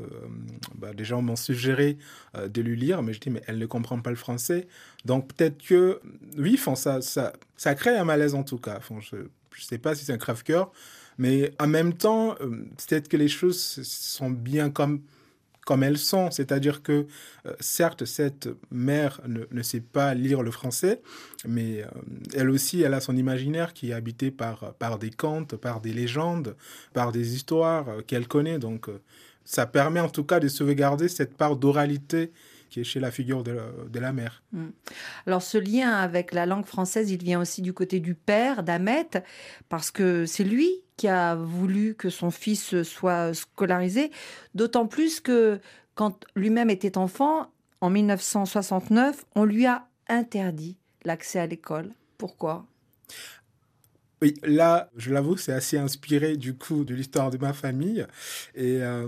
bah, 0.76 0.94
des 0.94 1.06
gens 1.06 1.22
m'ont 1.22 1.38
suggéré 1.38 1.98
euh, 2.36 2.50
de 2.50 2.62
lui 2.62 2.76
lire, 2.76 3.02
mais 3.02 3.14
je 3.14 3.22
dis, 3.22 3.30
mais 3.30 3.42
elle 3.48 3.60
ne 3.60 3.66
comprend 3.66 3.98
pas 4.02 4.10
le 4.10 4.18
français. 4.18 4.68
Donc, 5.06 5.34
peut-être 5.34 5.64
que, 5.64 6.02
oui, 6.38 6.60
ça, 6.76 7.02
ça, 7.02 7.32
ça 7.56 7.76
crée 7.76 7.98
un 7.98 8.04
malaise 8.04 8.36
en 8.36 8.44
tout 8.44 8.58
cas. 8.58 8.82
Ne 9.60 9.66
sais 9.66 9.78
pas 9.78 9.96
si 9.96 10.06
c'est 10.06 10.14
un 10.14 10.18
crève-cœur, 10.18 10.72
mais 11.18 11.52
en 11.60 11.68
même 11.68 11.94
temps, 11.94 12.36
peut-être 12.36 13.10
que 13.10 13.18
les 13.18 13.28
choses 13.28 13.60
sont 13.84 14.30
bien 14.30 14.70
comme 14.70 15.04
elles 15.82 15.98
sont. 15.98 16.32
C'est-à-dire 16.32 16.84
que, 16.84 17.08
euh, 17.46 17.54
certes, 17.60 18.06
cette 18.06 18.50
mère 18.72 19.22
ne, 19.28 19.62
sait 19.62 19.80
pas 19.80 20.14
lire 20.14 20.42
le 20.44 20.52
français, 20.52 21.02
mais 21.46 21.84
euh, 21.84 21.88
elle 22.36 22.50
aussi, 22.50 22.82
elle 22.82 22.94
a 22.94 23.02
son 23.02 23.16
imaginaire 23.16 23.74
qui 23.74 23.92
est 23.92 23.94
habité 23.94 24.32
par, 24.32 24.74
des 25.00 25.12
contes, 25.12 25.56
par 25.56 25.82
des 25.82 25.94
légendes, 25.94 26.56
par 26.94 27.12
des 27.12 27.36
histoires 27.36 27.88
euh, 27.90 28.02
qu'elle 28.02 28.28
connaît. 28.28 28.60
Donc, 28.60 28.90
ça 29.46 29.66
permet 29.66 30.00
en 30.00 30.10
tout 30.10 30.24
cas 30.24 30.40
de 30.40 30.48
sauvegarder 30.48 31.08
cette 31.08 31.36
part 31.36 31.56
d'oralité 31.56 32.32
qui 32.72 32.80
est 32.80 32.84
chez 32.86 33.02
la 33.02 33.12
figure 33.12 33.44
de 33.44 34.00
la, 34.00 34.14
mère. 34.14 34.42
Mm. 34.54 34.70
Alors 35.28 35.44
ce 35.44 35.58
lien 35.58 35.92
avec 35.92 36.34
la 36.34 36.46
langue 36.46 36.66
française, 36.66 37.12
il 37.12 37.22
vient 37.22 37.40
aussi 37.40 37.62
du 37.62 37.74
côté 37.74 38.00
du 38.00 38.16
père 38.16 38.64
d'Ahmet, 38.64 39.10
parce 39.70 39.92
que 39.92 40.26
c'est 40.26 40.46
lui 40.46 40.72
qui 40.96 41.10
a 41.10 41.36
voulu 41.36 41.96
que 41.96 42.10
son 42.10 42.32
fils 42.32 42.82
soit 42.84 43.34
scolarisé, 43.34 44.10
d'autant 44.56 44.88
plus 44.88 45.20
que 45.20 45.60
quand 45.96 46.26
lui-même 46.36 46.70
était 46.70 46.98
enfant, 46.98 47.52
en 47.82 47.90
1969, 47.90 49.26
on 49.36 49.44
lui 49.44 49.66
a 49.66 49.88
interdit 50.08 50.78
l'accès 51.04 51.40
à 51.40 51.48
l'école. 51.48 51.90
Pourquoi? 52.18 52.66
Oui, 54.22 54.36
là, 54.44 54.92
je 54.98 55.12
l'avoue, 55.12 55.36
c'est 55.36 55.52
assez 55.52 55.80
inspiré 55.80 56.38
du 56.38 56.54
coup 56.54 56.84
de 56.84 56.94
l'histoire 56.94 57.32
de 57.32 57.40
ma 57.40 57.54
famille. 57.54 58.06
Et 58.54 58.78
euh, 58.84 59.08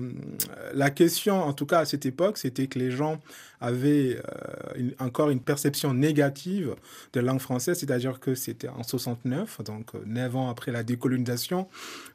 la 0.73 0.89
question, 0.89 1.43
en 1.43 1.53
tout 1.53 1.67
cas 1.67 1.79
à 1.79 1.85
cette 1.85 2.07
époque, 2.07 2.39
c'était 2.39 2.65
que 2.65 2.79
les 2.79 2.89
gens 2.89 3.19
avaient 3.61 4.17
euh, 4.17 4.89
encore 4.97 5.29
une 5.29 5.39
perception 5.39 5.93
négative 5.93 6.75
de 7.13 7.19
la 7.19 7.27
langue 7.27 7.39
française, 7.39 7.77
c'est-à-dire 7.77 8.19
que 8.19 8.33
c'était 8.33 8.69
en 8.69 8.81
69, 8.81 9.61
donc 9.63 9.93
euh, 9.93 9.99
neuf 10.07 10.35
ans 10.35 10.49
après 10.49 10.71
la 10.71 10.81
décolonisation. 10.81 11.67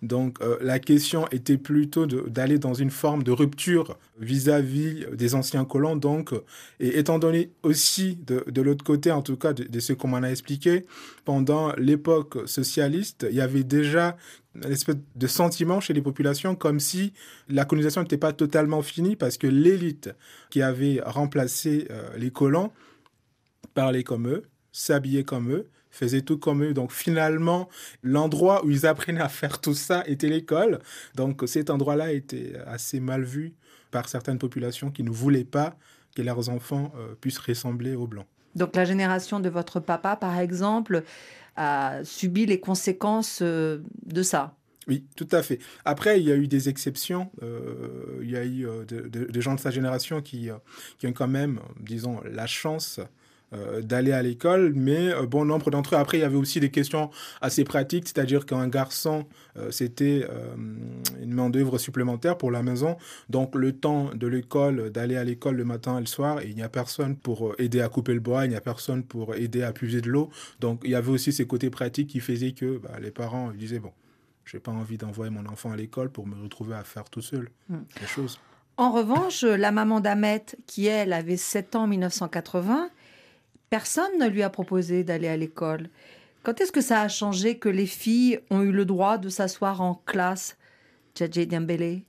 Donc 0.02 0.40
la 0.60 0.78
question 0.80 1.28
était 1.28 1.56
plutôt 1.56 2.06
d'aller 2.06 2.58
dans 2.58 2.74
une 2.74 2.90
forme 2.90 3.22
de 3.22 3.30
rupture 3.30 3.96
vis-à-vis 4.18 5.06
des 5.12 5.34
anciens 5.34 5.64
colons. 5.64 5.96
Donc, 5.96 6.32
et 6.80 6.98
étant 6.98 7.18
donné 7.18 7.50
aussi 7.62 8.18
de, 8.26 8.44
de 8.48 8.62
l'autre 8.62 8.84
côté, 8.84 9.12
en 9.12 9.22
tout 9.22 9.36
cas 9.36 9.52
de 9.52 9.80
ce 9.80 9.92
qu'on 9.92 10.08
m'en 10.08 10.18
a 10.18 10.28
expliqué, 10.28 10.84
pendant 11.28 11.74
l'époque 11.76 12.48
sociale 12.48 12.94
il 12.94 13.34
y 13.36 13.42
avait 13.42 13.62
déjà 13.62 14.16
une 14.54 14.72
espèce 14.72 14.96
de 15.14 15.26
sentiment 15.26 15.78
chez 15.78 15.92
les 15.92 16.00
populations 16.00 16.54
comme 16.54 16.80
si 16.80 17.12
la 17.50 17.66
colonisation 17.66 18.00
n'était 18.00 18.16
pas 18.16 18.32
totalement 18.32 18.80
finie 18.80 19.14
parce 19.14 19.36
que 19.36 19.46
l'élite 19.46 20.08
qui 20.48 20.62
avait 20.62 21.02
remplacé 21.04 21.86
euh, 21.90 22.16
les 22.16 22.30
colons 22.30 22.72
parlait 23.74 24.04
comme 24.04 24.26
eux, 24.26 24.44
s'habillait 24.72 25.24
comme 25.24 25.52
eux, 25.52 25.68
faisait 25.90 26.22
tout 26.22 26.38
comme 26.38 26.64
eux. 26.64 26.72
Donc 26.72 26.92
finalement, 26.92 27.68
l'endroit 28.02 28.64
où 28.64 28.70
ils 28.70 28.86
apprenaient 28.86 29.20
à 29.20 29.28
faire 29.28 29.60
tout 29.60 29.74
ça 29.74 30.04
était 30.06 30.30
l'école. 30.30 30.78
Donc 31.14 31.42
cet 31.44 31.68
endroit-là 31.68 32.10
était 32.14 32.54
assez 32.66 33.00
mal 33.00 33.22
vu 33.22 33.52
par 33.90 34.08
certaines 34.08 34.38
populations 34.38 34.90
qui 34.90 35.02
ne 35.02 35.10
voulaient 35.10 35.44
pas 35.44 35.76
que 36.16 36.22
leurs 36.22 36.48
enfants 36.48 36.90
euh, 36.96 37.14
puissent 37.20 37.36
ressembler 37.36 37.94
aux 37.94 38.06
Blancs. 38.06 38.28
Donc 38.54 38.76
la 38.76 38.84
génération 38.84 39.40
de 39.40 39.48
votre 39.48 39.80
papa, 39.80 40.16
par 40.16 40.38
exemple, 40.38 41.02
a 41.56 42.04
subi 42.04 42.46
les 42.46 42.60
conséquences 42.60 43.40
euh, 43.42 43.78
de 44.06 44.22
ça. 44.22 44.54
Oui, 44.86 45.04
tout 45.16 45.28
à 45.32 45.42
fait. 45.42 45.58
Après, 45.84 46.18
il 46.20 46.26
y 46.26 46.32
a 46.32 46.36
eu 46.36 46.48
des 46.48 46.68
exceptions. 46.70 47.30
Euh, 47.42 48.20
il 48.22 48.30
y 48.30 48.36
a 48.36 48.44
eu 48.44 48.66
euh, 48.66 48.84
des 48.84 49.40
gens 49.40 49.54
de 49.54 49.60
sa 49.60 49.70
génération 49.70 50.22
qui, 50.22 50.48
qui 50.98 51.06
ont 51.06 51.12
quand 51.12 51.28
même, 51.28 51.60
disons, 51.80 52.22
la 52.24 52.46
chance 52.46 53.00
euh, 53.54 53.80
d'aller 53.80 54.12
à 54.12 54.20
l'école, 54.22 54.74
mais 54.74 55.10
euh, 55.10 55.24
bon 55.24 55.46
nombre 55.46 55.70
d'entre 55.70 55.94
eux, 55.94 55.98
après, 55.98 56.18
il 56.18 56.20
y 56.20 56.24
avait 56.24 56.36
aussi 56.36 56.60
des 56.60 56.70
questions 56.70 57.10
assez 57.40 57.64
pratiques, 57.64 58.06
c'est-à-dire 58.06 58.44
qu'un 58.44 58.68
garçon, 58.68 59.24
euh, 59.56 59.70
c'était 59.70 60.26
une 61.22 61.32
main-d'œuvre 61.32 61.78
supplémentaire 61.78 62.36
pour 62.36 62.50
la 62.50 62.62
maison. 62.62 62.98
Donc, 63.30 63.54
le 63.54 63.72
temps 63.72 64.10
de 64.14 64.26
l'école, 64.26 64.90
d'aller 64.90 65.16
à 65.16 65.24
l'école 65.24 65.56
le 65.56 65.64
matin 65.64 65.96
et 65.96 66.00
le 66.00 66.06
soir, 66.06 66.42
il 66.42 66.54
n'y 66.56 66.62
a 66.62 66.68
personne 66.68 67.16
pour 67.16 67.54
aider 67.58 67.80
à 67.80 67.88
couper 67.88 68.12
le 68.12 68.20
bois, 68.20 68.44
il 68.44 68.50
n'y 68.50 68.56
a 68.56 68.60
personne 68.60 69.02
pour 69.02 69.34
aider 69.34 69.62
à 69.62 69.72
puiser 69.72 70.02
de 70.02 70.10
l'eau. 70.10 70.28
Donc, 70.60 70.82
il 70.84 70.90
y 70.90 70.94
avait 70.94 71.10
aussi 71.10 71.32
ces 71.32 71.46
côtés 71.46 71.70
pratiques 71.70 72.08
qui 72.08 72.20
faisaient 72.20 72.52
que 72.52 72.76
bah, 72.76 72.98
les 73.00 73.10
parents 73.10 73.52
disaient, 73.52 73.78
bon, 73.78 73.92
j'ai 74.44 74.60
pas 74.60 74.72
envie 74.72 74.98
d'envoyer 74.98 75.30
mon 75.30 75.46
enfant 75.46 75.72
à 75.72 75.76
l'école 75.76 76.10
pour 76.10 76.26
me 76.26 76.34
retrouver 76.42 76.74
à 76.74 76.84
faire 76.84 77.08
tout 77.08 77.22
seul 77.22 77.48
hmm. 77.70 77.78
les 77.98 78.06
choses. 78.06 78.38
En 78.76 78.92
revanche, 78.92 79.42
la 79.42 79.72
maman 79.72 80.00
d'Ahmet, 80.00 80.44
qui 80.66 80.86
elle 80.86 81.12
avait 81.12 81.36
7 81.36 81.74
ans 81.74 81.82
en 81.82 81.86
1980, 81.88 82.90
Personne 83.70 84.18
ne 84.18 84.28
lui 84.28 84.42
a 84.42 84.50
proposé 84.50 85.04
d'aller 85.04 85.28
à 85.28 85.36
l'école. 85.36 85.88
Quand 86.42 86.60
est-ce 86.60 86.72
que 86.72 86.80
ça 86.80 87.02
a 87.02 87.08
changé 87.08 87.58
que 87.58 87.68
les 87.68 87.86
filles 87.86 88.40
ont 88.50 88.62
eu 88.62 88.72
le 88.72 88.84
droit 88.84 89.18
de 89.18 89.28
s'asseoir 89.28 89.80
en 89.80 89.94
classe, 90.06 90.56
Dembélé? 91.20 92.04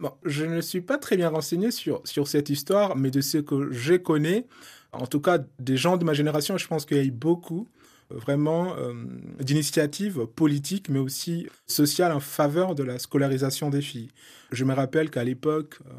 Bon, 0.00 0.12
je 0.24 0.44
ne 0.44 0.60
suis 0.60 0.80
pas 0.80 0.98
très 0.98 1.16
bien 1.16 1.28
renseigné 1.28 1.70
sur, 1.70 2.02
sur 2.04 2.26
cette 2.26 2.50
histoire, 2.50 2.96
mais 2.96 3.10
de 3.10 3.20
ce 3.20 3.38
que 3.38 3.70
je 3.70 3.94
connais, 3.94 4.46
en 4.92 5.06
tout 5.06 5.20
cas 5.20 5.38
des 5.60 5.76
gens 5.76 5.96
de 5.96 6.04
ma 6.04 6.14
génération, 6.14 6.58
je 6.58 6.66
pense 6.66 6.84
qu'il 6.84 6.96
y 6.96 7.00
a 7.00 7.04
eu 7.04 7.12
beaucoup 7.12 7.68
vraiment 8.10 8.76
euh, 8.76 8.94
d'initiatives 9.40 10.26
politiques, 10.26 10.88
mais 10.88 10.98
aussi 10.98 11.48
sociales 11.66 12.12
en 12.12 12.20
faveur 12.20 12.74
de 12.74 12.82
la 12.82 12.98
scolarisation 12.98 13.70
des 13.70 13.82
filles. 13.82 14.10
Je 14.52 14.64
me 14.64 14.74
rappelle 14.74 15.10
qu'à 15.10 15.24
l'époque, 15.24 15.78
euh, 15.86 15.90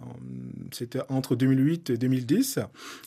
c'était 0.71 1.01
entre 1.09 1.35
2008 1.35 1.91
et 1.91 1.97
2010, 1.97 2.59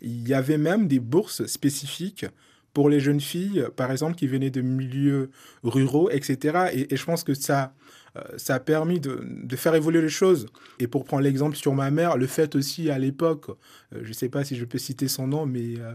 il 0.02 0.28
y 0.28 0.34
avait 0.34 0.58
même 0.58 0.88
des 0.88 1.00
bourses 1.00 1.46
spécifiques 1.46 2.26
pour 2.74 2.90
les 2.90 3.00
jeunes 3.00 3.20
filles, 3.20 3.64
par 3.76 3.90
exemple, 3.90 4.14
qui 4.14 4.26
venaient 4.26 4.50
de 4.50 4.60
milieux 4.60 5.30
ruraux, 5.64 6.10
etc. 6.10 6.68
Et, 6.72 6.94
et 6.94 6.96
je 6.96 7.04
pense 7.04 7.24
que 7.24 7.34
ça, 7.34 7.74
euh, 8.16 8.22
ça 8.36 8.56
a 8.56 8.60
permis 8.60 9.00
de, 9.00 9.56
faire 9.56 9.74
évoluer 9.74 10.00
les 10.00 10.08
choses. 10.08 10.46
Et 10.78 10.86
pour 10.86 11.04
prendre 11.04 11.22
l'exemple 11.22 11.56
sur 11.56 11.74
ma 11.74 11.90
mère, 11.90 12.16
le 12.16 12.26
fait 12.26 12.54
aussi 12.54 12.90
à 12.90 12.98
l'époque, 12.98 13.48
euh, 13.48 14.00
je 14.02 14.08
ne 14.08 14.12
sais 14.12 14.28
pas 14.28 14.44
si 14.44 14.56
je 14.56 14.64
peux 14.64 14.78
citer 14.78 15.08
son 15.08 15.26
nom, 15.26 15.46
mais 15.46 15.78
euh, 15.78 15.94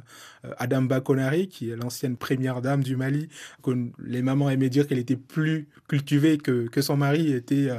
Adam 0.57 0.83
Bakonari, 0.83 1.47
qui 1.47 1.69
est 1.69 1.75
l'ancienne 1.75 2.17
première 2.17 2.61
dame 2.61 2.83
du 2.83 2.95
Mali, 2.95 3.29
que 3.63 3.71
les 3.99 4.21
mamans 4.21 4.49
aimaient 4.49 4.69
dire 4.69 4.87
qu'elle 4.87 4.99
était 4.99 5.15
plus 5.15 5.67
cultivée 5.87 6.37
que, 6.37 6.67
que 6.67 6.81
son 6.81 6.97
mari 6.97 7.31
était 7.31 7.69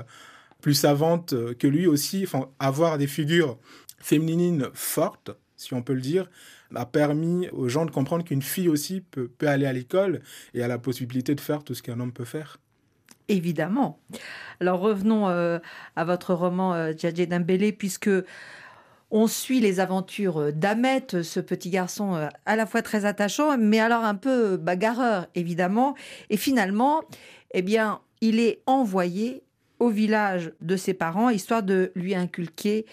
plus 0.61 0.75
savante 0.75 1.35
que 1.59 1.67
lui 1.67 1.87
aussi. 1.87 2.25
Enfin, 2.25 2.49
avoir 2.59 2.99
des 2.99 3.07
figures 3.07 3.59
féminines 3.99 4.69
fortes, 4.73 5.31
si 5.57 5.75
on 5.75 5.83
peut 5.83 5.95
le 5.95 6.01
dire, 6.01 6.29
a 6.75 6.87
permis 6.87 7.49
aux 7.51 7.69
gens 7.69 7.87
de 7.87 7.91
comprendre 7.91 8.25
qu'une 8.25 8.43
fille 8.43 8.69
aussi 8.69 9.01
peut, 9.01 9.29
peut 9.29 9.49
aller 9.49 9.67
à 9.67 9.73
l'école 9.73 10.23
et 10.55 10.63
a 10.63 10.69
la 10.69 10.79
possibilité 10.79 11.35
de 11.35 11.41
faire 11.41 11.63
tout 11.63 11.75
ce 11.75 11.83
qu'un 11.83 12.01
homme 12.01 12.13
peut 12.13 12.25
faire. 12.25 12.59
Évidemment. 13.29 13.99
Alors 14.61 14.81
revenons 14.81 15.29
euh, 15.29 15.59
à 15.97 16.05
votre 16.05 16.35
roman 16.35 16.75
euh, 16.75 16.93
Djadje 16.97 17.27
puisque 17.79 18.11
on 19.11 19.27
suit 19.27 19.61
les 19.61 19.81
aventures 19.81 20.39
euh, 20.39 20.53
d'Ahmet, 20.53 21.23
ce 21.23 21.41
petit 21.41 21.71
garçon 21.71 22.29
à 22.45 22.57
la 22.57 22.67
fois 22.67 22.83
très 22.83 23.07
attachant, 23.07 23.57
mais 23.57 23.81
alors 23.81 24.05
un 24.05 24.15
peu 24.15 24.57
bagarreur, 24.59 25.27
évidemment. 25.35 25.95
Et 26.29 26.37
finalement, 26.37 27.05
eh 27.53 27.63
bien, 27.63 28.01
il 28.21 28.41
est 28.41 28.63
envoyé 28.67 29.43
au 29.79 29.89
village 29.89 30.53
de 30.61 30.77
ses 30.77 30.95
parents, 30.95 31.31
histoire 31.31 31.63
de 31.63 31.93
lui 31.95 32.15
inculquer 32.15 32.85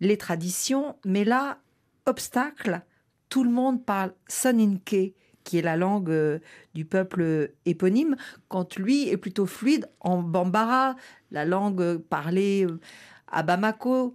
les 0.00 0.16
traditions. 0.16 0.96
Mais 1.04 1.24
là, 1.24 1.58
obstacle, 2.06 2.82
tout 3.28 3.44
le 3.44 3.50
monde 3.50 3.84
parle 3.84 4.12
Soninke, 4.28 5.14
qui 5.44 5.58
est 5.58 5.62
la 5.62 5.76
langue 5.76 6.10
euh, 6.10 6.38
du 6.74 6.84
peuple 6.84 7.52
éponyme, 7.66 8.16
quand 8.48 8.76
lui 8.76 9.08
est 9.08 9.16
plutôt 9.16 9.46
fluide 9.46 9.88
en 10.00 10.22
bambara, 10.22 10.96
la 11.30 11.44
langue 11.44 11.98
parlée 11.98 12.64
euh, 12.64 12.80
à 13.28 13.42
Bamako. 13.42 14.14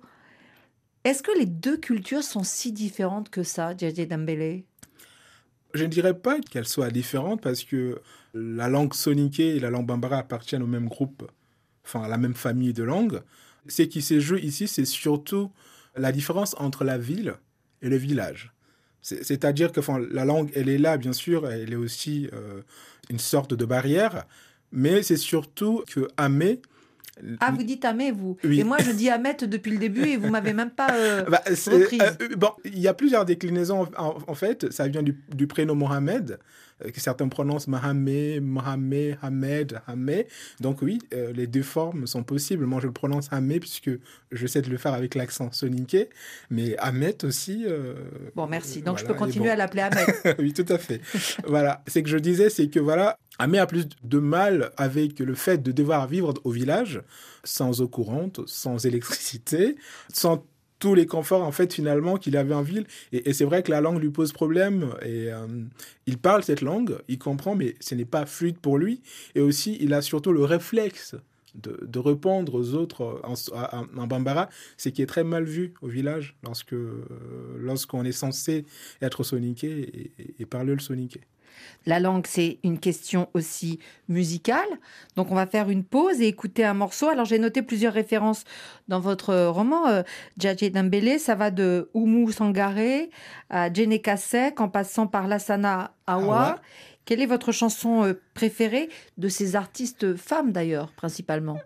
Est-ce 1.03 1.23
que 1.23 1.37
les 1.37 1.45
deux 1.45 1.77
cultures 1.77 2.23
sont 2.23 2.43
si 2.43 2.71
différentes 2.71 3.29
que 3.29 3.43
ça, 3.43 3.75
Djadje 3.75 4.07
Dambélé 4.07 4.65
Je 5.73 5.83
ne 5.83 5.89
dirais 5.89 6.17
pas 6.17 6.39
qu'elles 6.39 6.67
soient 6.67 6.91
différentes 6.91 7.41
parce 7.41 7.63
que 7.63 8.01
la 8.33 8.67
langue 8.69 8.93
soniké 8.93 9.55
et 9.55 9.59
la 9.59 9.69
langue 9.69 9.85
bambara 9.85 10.17
appartiennent 10.17 10.63
au 10.63 10.67
même 10.67 10.87
groupe, 10.87 11.29
enfin 11.85 12.03
à 12.03 12.07
la 12.07 12.17
même 12.17 12.35
famille 12.35 12.73
de 12.73 12.83
langues. 12.83 13.21
Ce 13.67 13.83
qui 13.83 14.01
se 14.01 14.19
joue 14.19 14.37
ici, 14.37 14.67
c'est 14.67 14.85
surtout 14.85 15.51
la 15.95 16.11
différence 16.11 16.55
entre 16.59 16.83
la 16.83 16.97
ville 16.97 17.35
et 17.81 17.89
le 17.89 17.97
village. 17.97 18.53
C'est-à-dire 19.07 19.71
que 19.71 19.79
la 20.11 20.25
langue, 20.25 20.51
elle 20.53 20.67
est 20.67 20.77
là, 20.77 20.97
bien 20.97 21.13
sûr, 21.13 21.49
elle 21.49 21.71
est 21.71 21.77
aussi 21.77 22.29
euh, 22.33 22.61
une 23.09 23.19
sorte 23.19 23.53
de 23.53 23.63
barrière, 23.63 24.25
mais 24.71 25.01
c'est 25.01 25.17
surtout 25.17 25.83
que 25.87 26.09
Amé, 26.17 26.61
ah, 27.39 27.51
vous 27.51 27.63
dites 27.63 27.83
Amé, 27.83 28.11
vous. 28.11 28.37
Et 28.43 28.63
moi, 28.63 28.77
je 28.77 28.91
dis 28.91 29.09
Ahmet 29.09 29.37
depuis 29.41 29.71
le 29.71 29.79
début 29.79 30.07
et 30.07 30.17
vous 30.17 30.29
m'avez 30.29 30.53
même 30.53 30.69
pas 30.69 30.93
euh, 30.93 31.23
bah, 31.29 31.41
euh, 31.47 32.35
bon, 32.37 32.51
il 32.63 32.77
y 32.77 32.87
a 32.87 32.93
plusieurs 32.93 33.25
déclinaisons 33.25 33.87
en, 33.97 34.35
fait. 34.35 34.71
Ça 34.71 34.87
vient 34.87 35.01
du, 35.01 35.17
du 35.33 35.47
prénom 35.47 35.73
Mohamed. 35.73 36.37
Euh, 36.85 36.91
que 36.91 36.99
certains 36.99 37.27
prononcent 37.27 37.67
Mahamé, 37.67 38.39
Mohamed, 38.39 39.17
Hamed, 39.21 39.81
Hamé. 39.87 40.27
Donc 40.59 40.81
oui, 40.81 40.99
euh, 41.13 41.31
les 41.33 41.47
deux 41.47 41.63
formes 41.63 42.07
sont 42.07 42.23
possibles. 42.23 42.65
Moi, 42.65 42.79
je 42.81 42.87
le 42.87 42.93
prononce 42.93 43.27
Hamé 43.31 43.59
puisque 43.59 43.91
je 44.31 44.47
sais 44.47 44.61
de 44.61 44.69
le 44.69 44.77
faire 44.77 44.93
avec 44.93 45.15
l'accent 45.15 45.51
soniqué, 45.51 46.09
mais 46.49 46.77
Ahmed 46.77 47.23
aussi. 47.23 47.63
Euh, 47.65 47.95
bon, 48.35 48.47
merci. 48.47 48.81
Donc 48.81 48.99
je 48.99 49.05
peux 49.05 49.13
continuer 49.13 49.49
à 49.49 49.55
l'appeler 49.55 49.81
Ahmed. 49.81 50.07
oui, 50.39 50.53
tout 50.53 50.65
à 50.71 50.77
fait. 50.77 51.01
voilà. 51.45 51.83
C'est 51.87 52.03
que 52.03 52.09
je 52.09 52.17
disais, 52.17 52.49
c'est 52.49 52.67
que 52.69 52.79
voilà, 52.79 53.17
Amé 53.39 53.59
a 53.59 53.67
plus 53.67 53.87
de 54.03 54.19
mal 54.19 54.71
avec 54.77 55.19
le 55.19 55.35
fait 55.35 55.61
de 55.61 55.71
devoir 55.71 56.07
vivre 56.07 56.33
au 56.43 56.51
village 56.51 57.01
sans 57.43 57.81
eau 57.81 57.87
courante, 57.87 58.41
sans 58.45 58.85
électricité, 58.85 59.75
sans 60.11 60.43
tous 60.79 60.95
les 60.95 61.05
conforts 61.05 61.43
en 61.43 61.51
fait 61.51 61.73
finalement 61.73 62.17
qu'il 62.17 62.37
avait 62.37 62.53
en 62.53 62.61
ville. 62.61 62.85
Et, 63.11 63.33
c'est 63.33 63.45
vrai 63.45 63.63
que 63.63 63.71
la 63.71 63.81
langue 63.81 63.99
lui 64.01 64.09
pose 64.09 64.31
problème. 64.31 64.93
Et 65.01 65.31
euh, 65.31 65.47
il 66.05 66.17
parle 66.17 66.43
cette 66.43 66.61
langue 66.61 66.97
il 67.07 67.19
comprend 67.19 67.55
mais 67.55 67.75
ce 67.79 67.95
n'est 67.95 68.05
pas 68.05 68.25
fluide 68.25 68.57
pour 68.59 68.77
lui. 68.77 69.01
Et 69.35 69.41
aussi 69.41 69.77
il 69.79 69.93
a 69.93 70.01
surtout 70.01 70.31
le 70.31 70.43
réflexe 70.43 71.15
de, 71.55 71.99
répondre 71.99 72.53
aux 72.53 72.75
autres 72.75 73.19
en, 73.23 74.07
bambara 74.07 74.47
ce 74.77 74.89
qui 74.89 75.01
est 75.01 75.07
très 75.07 75.23
mal 75.23 75.43
vu 75.43 75.73
au 75.81 75.87
village 75.87 76.35
lorsque 76.43 76.73
euh, 76.73 77.03
lorsqu'on 77.57 78.05
est 78.05 78.11
censé 78.11 78.63
être 79.01 79.23
soniqué 79.23 80.11
et, 80.19 80.35
et 80.39 80.45
parler 80.45 80.73
le 80.73 80.79
soniqué 80.79 81.21
la 81.85 81.99
langue, 81.99 82.25
c'est 82.27 82.59
une 82.63 82.79
question 82.79 83.29
aussi 83.33 83.79
musicale. 84.09 84.67
Donc, 85.15 85.31
on 85.31 85.35
va 85.35 85.47
faire 85.47 85.69
une 85.69 85.83
pause 85.83 86.21
et 86.21 86.27
écouter 86.27 86.65
un 86.65 86.73
morceau. 86.73 87.07
Alors, 87.07 87.25
j'ai 87.25 87.39
noté 87.39 87.61
plusieurs 87.61 87.93
références 87.93 88.43
dans 88.87 88.99
votre 88.99 89.47
roman, 89.47 89.87
euh, 89.87 90.03
Djadje 90.37 90.71
Dambélé. 90.71 91.19
Ça 91.19 91.35
va 91.35 91.51
de 91.51 91.89
Oumou 91.93 92.31
Sangaré 92.31 93.09
à 93.49 93.71
Djene 93.71 93.99
Kasek 93.99 94.59
en 94.59 94.69
passant 94.69 95.07
par 95.07 95.27
Lassana 95.27 95.91
Awa. 96.05 96.59
Quelle 97.05 97.21
est 97.21 97.25
votre 97.25 97.53
chanson 97.53 98.03
euh, 98.03 98.21
préférée 98.33 98.89
de 99.17 99.29
ces 99.29 99.55
artistes 99.55 100.15
femmes 100.17 100.51
d'ailleurs, 100.51 100.91
principalement? 100.91 101.57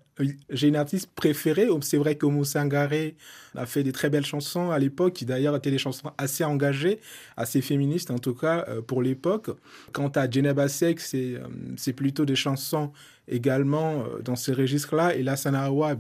J'ai 0.50 0.68
une 0.68 0.76
artiste 0.76 1.10
préférée. 1.16 1.68
C'est 1.82 1.98
vrai 1.98 2.16
que 2.16 2.44
Sangaré 2.44 3.16
a 3.56 3.66
fait 3.66 3.84
des 3.84 3.92
très 3.92 4.10
belles 4.10 4.26
chansons 4.26 4.72
à 4.72 4.80
l'époque, 4.80 5.14
qui 5.14 5.26
d'ailleurs 5.26 5.56
étaient 5.56 5.72
des 5.72 5.78
chansons 5.78 6.12
assez 6.18 6.44
engagées, 6.44 7.00
assez 7.38 7.62
féministes 7.62 8.12
en 8.12 8.20
tout 8.20 8.34
cas 8.34 8.66
euh, 8.68 8.82
pour 8.82 9.02
l'époque. 9.02 9.50
Quant 9.92 10.10
à 10.10 10.30
Djeneba 10.30 10.68
Sek, 10.68 11.00
c'est 11.00 11.36
euh, 11.36 11.94
plutôt 11.94 12.26
des 12.26 12.36
chansons 12.36 12.92
également 13.28 14.06
dans 14.24 14.36
ces 14.36 14.54
registres-là. 14.54 15.16
Et 15.16 15.24
Lassana 15.24 15.64
Awa, 15.64 15.96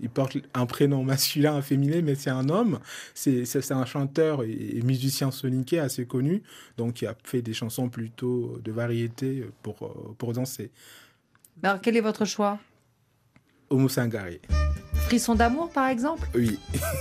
il 0.00 0.08
porte 0.08 0.36
un 0.54 0.66
prénom 0.66 1.04
masculin, 1.04 1.54
un 1.54 1.62
féminin, 1.62 2.00
mais 2.02 2.14
c'est 2.14 2.30
un 2.30 2.48
homme. 2.48 2.80
C'est 3.14 3.72
un 3.72 3.84
chanteur 3.84 4.42
et, 4.42 4.80
musicien 4.82 5.30
soniqué 5.30 5.78
assez 5.78 6.06
connu, 6.06 6.42
donc 6.76 7.02
il 7.02 7.06
a 7.06 7.14
fait 7.24 7.42
des 7.42 7.52
chansons 7.52 7.88
plutôt 7.88 8.58
de 8.64 8.72
variété 8.72 9.44
pour, 9.62 10.14
pour 10.16 10.32
danser. 10.32 10.70
Alors, 11.62 11.80
quel 11.80 11.96
est 11.96 12.00
votre 12.00 12.24
choix? 12.24 12.58
Sangari. 13.88 14.40
Frisson 14.94 15.34
d'amour, 15.34 15.70
par 15.70 15.88
exemple? 15.88 16.28
Oui. 16.34 16.58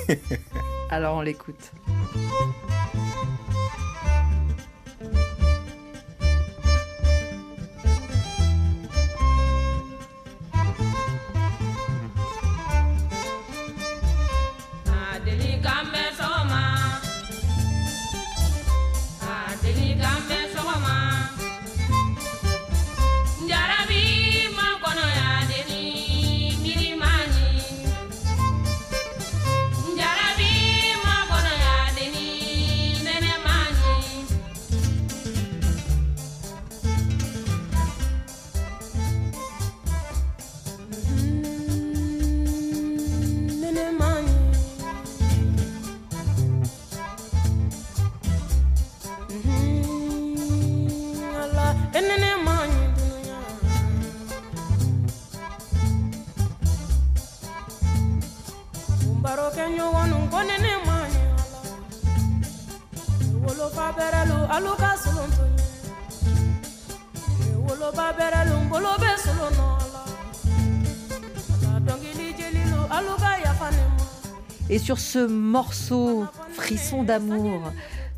Alors, 0.92 1.18
on 1.18 1.22
l'écoute. 1.22 1.72
Sur 74.90 74.98
ce 74.98 75.20
morceau 75.20 76.26
Frisson 76.50 77.04
d'amour, 77.04 77.62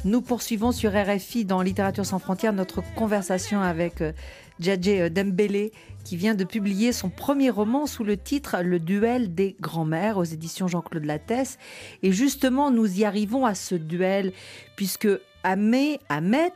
nous 0.06 0.22
poursuivons 0.22 0.72
sur 0.72 0.94
RFI 0.94 1.44
dans 1.44 1.62
Littérature 1.62 2.06
sans 2.06 2.18
frontières 2.18 2.54
notre 2.54 2.82
conversation 2.96 3.60
avec 3.60 4.00
euh, 4.00 4.14
Djadje 4.58 5.12
Dembélé 5.12 5.74
qui 6.06 6.16
vient 6.16 6.34
de 6.34 6.46
publier 6.46 6.94
son 6.94 7.10
premier 7.10 7.50
roman 7.50 7.88
sous 7.88 8.06
le 8.06 8.16
titre 8.16 8.62
Le 8.64 8.80
duel 8.80 9.36
des 9.36 9.58
grands-mères 9.60 10.18
aux 10.18 10.24
éditions 10.24 10.70
Jean-Claude 10.70 11.04
Lattès. 11.04 11.58
Et 12.04 12.14
justement, 12.14 12.72
nous 12.72 13.00
y 13.00 13.04
arrivons 13.04 13.46
à 13.46 13.54
ce 13.54 13.76
duel 13.76 14.32
puisque 14.78 15.10
Amé, 15.44 16.00
Ahmet, 16.08 16.54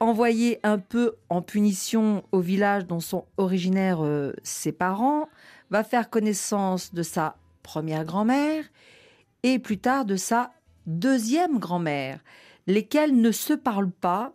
envoyé 0.00 0.58
un 0.62 0.78
peu 0.78 1.16
en 1.28 1.42
punition 1.42 2.24
au 2.32 2.40
village 2.40 2.86
dont 2.86 3.00
sont 3.00 3.26
originaires 3.36 4.02
euh, 4.02 4.32
ses 4.42 4.72
parents, 4.72 5.28
va 5.68 5.84
faire 5.84 6.08
connaissance 6.08 6.94
de 6.94 7.02
sa 7.02 7.36
première 7.62 8.06
grand-mère 8.06 8.64
et 9.42 9.58
plus 9.58 9.78
tard 9.78 10.04
de 10.04 10.16
sa 10.16 10.52
deuxième 10.86 11.58
grand-mère, 11.58 12.20
lesquelles 12.66 13.14
ne 13.14 13.32
se 13.32 13.52
parlent 13.52 13.90
pas 13.90 14.34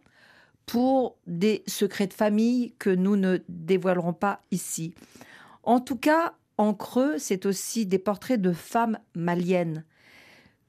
pour 0.65 1.17
des 1.27 1.63
secrets 1.67 2.07
de 2.07 2.13
famille 2.13 2.73
que 2.79 2.89
nous 2.89 3.15
ne 3.15 3.39
dévoilerons 3.49 4.13
pas 4.13 4.41
ici. 4.51 4.93
En 5.63 5.79
tout 5.79 5.97
cas, 5.97 6.33
en 6.57 6.73
creux, 6.73 7.17
c'est 7.17 7.45
aussi 7.45 7.85
des 7.85 7.99
portraits 7.99 8.41
de 8.41 8.53
femmes 8.53 8.99
maliennes 9.15 9.83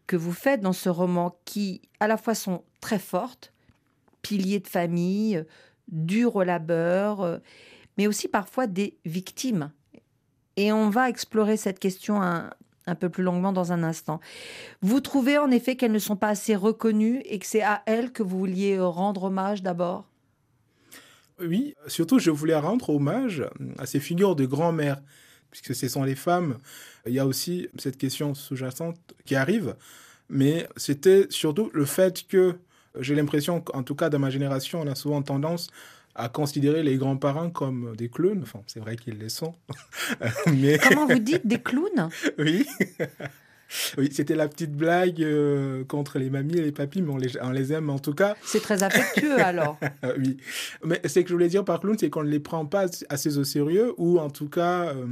que 0.06 0.16
vous 0.16 0.32
faites 0.32 0.60
dans 0.60 0.72
ce 0.72 0.88
roman 0.88 1.36
qui, 1.44 1.82
à 2.00 2.08
la 2.08 2.16
fois, 2.16 2.34
sont 2.34 2.64
très 2.80 2.98
fortes, 2.98 3.52
piliers 4.22 4.60
de 4.60 4.68
famille, 4.68 5.44
durs 5.88 6.36
au 6.36 6.42
labeur, 6.42 7.40
mais 7.96 8.06
aussi 8.06 8.28
parfois 8.28 8.66
des 8.66 8.98
victimes. 9.04 9.70
Et 10.56 10.72
on 10.72 10.90
va 10.90 11.08
explorer 11.08 11.56
cette 11.56 11.78
question 11.78 12.22
un, 12.22 12.50
un 12.86 12.94
peu 12.94 13.08
plus 13.08 13.22
longuement 13.22 13.52
dans 13.52 13.72
un 13.72 13.82
instant. 13.82 14.20
Vous 14.82 15.00
trouvez 15.00 15.38
en 15.38 15.50
effet 15.50 15.76
qu'elles 15.76 15.92
ne 15.92 15.98
sont 15.98 16.16
pas 16.16 16.28
assez 16.28 16.54
reconnues 16.54 17.22
et 17.24 17.38
que 17.38 17.46
c'est 17.46 17.62
à 17.62 17.82
elles 17.86 18.12
que 18.12 18.22
vous 18.22 18.38
vouliez 18.38 18.78
rendre 18.78 19.24
hommage 19.24 19.62
d'abord? 19.62 20.04
Oui, 21.40 21.74
surtout 21.86 22.18
je 22.18 22.30
voulais 22.30 22.54
rendre 22.54 22.90
hommage 22.90 23.44
à 23.78 23.86
ces 23.86 24.00
figures 24.00 24.36
de 24.36 24.46
grand-mère, 24.46 25.00
puisque 25.50 25.74
ce 25.74 25.88
sont 25.88 26.04
les 26.04 26.14
femmes. 26.14 26.58
Il 27.06 27.12
y 27.12 27.18
a 27.18 27.26
aussi 27.26 27.68
cette 27.76 27.96
question 27.96 28.34
sous-jacente 28.34 28.96
qui 29.24 29.34
arrive, 29.34 29.74
mais 30.28 30.68
c'était 30.76 31.26
surtout 31.30 31.70
le 31.74 31.84
fait 31.84 32.26
que 32.28 32.56
j'ai 33.00 33.16
l'impression 33.16 33.60
qu'en 33.60 33.82
tout 33.82 33.96
cas 33.96 34.10
dans 34.10 34.20
ma 34.20 34.30
génération, 34.30 34.80
on 34.80 34.86
a 34.86 34.94
souvent 34.94 35.22
tendance 35.22 35.68
à 36.14 36.28
considérer 36.28 36.82
les 36.82 36.96
grands-parents 36.96 37.50
comme 37.50 37.94
des 37.96 38.08
clowns. 38.08 38.42
Enfin, 38.42 38.60
c'est 38.66 38.80
vrai 38.80 38.96
qu'ils 38.96 39.18
les 39.18 39.28
sont. 39.28 39.54
Mais... 40.46 40.78
Comment 40.78 41.06
vous 41.06 41.18
dites 41.18 41.46
des 41.46 41.60
clowns? 41.60 42.08
Oui. 42.38 42.66
Oui, 43.98 44.08
c'était 44.12 44.36
la 44.36 44.46
petite 44.46 44.72
blague 44.72 45.22
euh, 45.22 45.84
contre 45.84 46.18
les 46.18 46.30
mamies 46.30 46.58
et 46.58 46.62
les 46.62 46.70
papis, 46.70 47.02
mais 47.02 47.10
on 47.10 47.16
les, 47.16 47.40
on 47.40 47.50
les 47.50 47.72
aime 47.72 47.90
en 47.90 47.98
tout 47.98 48.14
cas. 48.14 48.36
C'est 48.42 48.60
très 48.60 48.82
affectueux 48.82 49.40
alors. 49.42 49.78
oui. 50.18 50.36
Mais 50.84 51.00
ce 51.04 51.20
que 51.20 51.28
je 51.28 51.32
voulais 51.32 51.48
dire 51.48 51.64
par 51.64 51.80
clown, 51.80 51.96
c'est 51.98 52.10
qu'on 52.10 52.22
ne 52.22 52.28
les 52.28 52.40
prend 52.40 52.66
pas 52.66 52.86
assez 53.08 53.36
au 53.38 53.42
sérieux, 53.42 53.92
ou 53.96 54.18
en 54.18 54.30
tout 54.30 54.48
cas, 54.48 54.94
euh, 54.94 55.06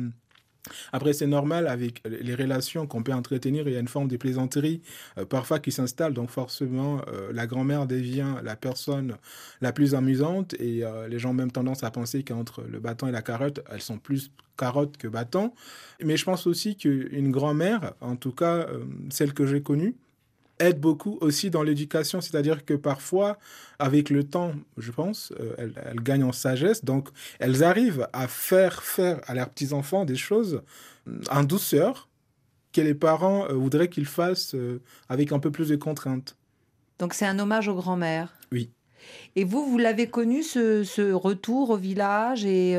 après, 0.92 1.12
c'est 1.12 1.26
normal 1.26 1.66
avec 1.66 2.02
les 2.04 2.34
relations 2.34 2.86
qu'on 2.86 3.02
peut 3.02 3.12
entretenir, 3.12 3.66
il 3.66 3.74
y 3.74 3.76
a 3.76 3.80
une 3.80 3.88
forme 3.88 4.08
de 4.08 4.16
plaisanterie 4.16 4.82
euh, 5.18 5.24
parfois 5.24 5.58
qui 5.58 5.72
s'installe, 5.72 6.14
donc 6.14 6.30
forcément 6.30 7.00
euh, 7.08 7.32
la 7.32 7.46
grand-mère 7.46 7.86
devient 7.86 8.34
la 8.42 8.56
personne 8.56 9.16
la 9.60 9.72
plus 9.72 9.94
amusante 9.94 10.54
et 10.60 10.84
euh, 10.84 11.08
les 11.08 11.18
gens 11.18 11.30
ont 11.30 11.34
même 11.34 11.52
tendance 11.52 11.82
à 11.82 11.90
penser 11.90 12.22
qu'entre 12.22 12.62
le 12.62 12.78
bâton 12.78 13.08
et 13.08 13.12
la 13.12 13.22
carotte, 13.22 13.60
elles 13.70 13.82
sont 13.82 13.98
plus 13.98 14.30
carottes 14.56 14.96
que 14.96 15.08
bâtons. 15.08 15.52
Mais 16.02 16.16
je 16.16 16.24
pense 16.24 16.46
aussi 16.46 16.76
qu'une 16.76 17.30
grand-mère, 17.30 17.94
en 18.00 18.16
tout 18.16 18.32
cas 18.32 18.66
celle 19.10 19.32
que 19.32 19.46
j'ai 19.46 19.62
connue, 19.62 19.96
aide 20.62 20.80
beaucoup 20.80 21.18
aussi 21.20 21.50
dans 21.50 21.62
l'éducation, 21.62 22.20
c'est-à-dire 22.20 22.64
que 22.64 22.74
parfois, 22.74 23.38
avec 23.78 24.10
le 24.10 24.24
temps, 24.24 24.52
je 24.78 24.90
pense, 24.92 25.32
euh, 25.40 25.54
elles, 25.58 26.00
gagnent 26.00 26.24
en 26.24 26.32
sagesse, 26.32 26.84
donc 26.84 27.08
elles 27.38 27.64
arrivent 27.64 28.08
à 28.12 28.28
faire 28.28 28.82
faire 28.82 29.20
à 29.26 29.34
leurs 29.34 29.50
petits-enfants 29.50 30.04
des 30.04 30.16
choses 30.16 30.62
euh, 31.08 31.20
en 31.30 31.44
douceur 31.44 32.08
que 32.72 32.80
les 32.80 32.94
parents 32.94 33.46
euh, 33.46 33.54
voudraient 33.54 33.88
qu'ils 33.88 34.06
fassent 34.06 34.56
avec 35.08 35.32
un 35.32 35.38
peu 35.38 35.50
plus 35.50 35.68
de 35.68 35.76
contraintes. 35.76 36.36
Donc 36.98 37.14
c'est 37.14 37.26
un 37.26 37.38
hommage 37.38 37.68
aux 37.68 37.74
grands-mères. 37.74 38.32
Oui. 38.52 38.70
Et 39.34 39.44
vous, 39.44 39.66
vous 39.66 39.78
l'avez 39.78 40.08
connu, 40.08 40.42
ce, 40.42 41.12
retour 41.12 41.70
au 41.70 41.76
village 41.76 42.44
et 42.44 42.78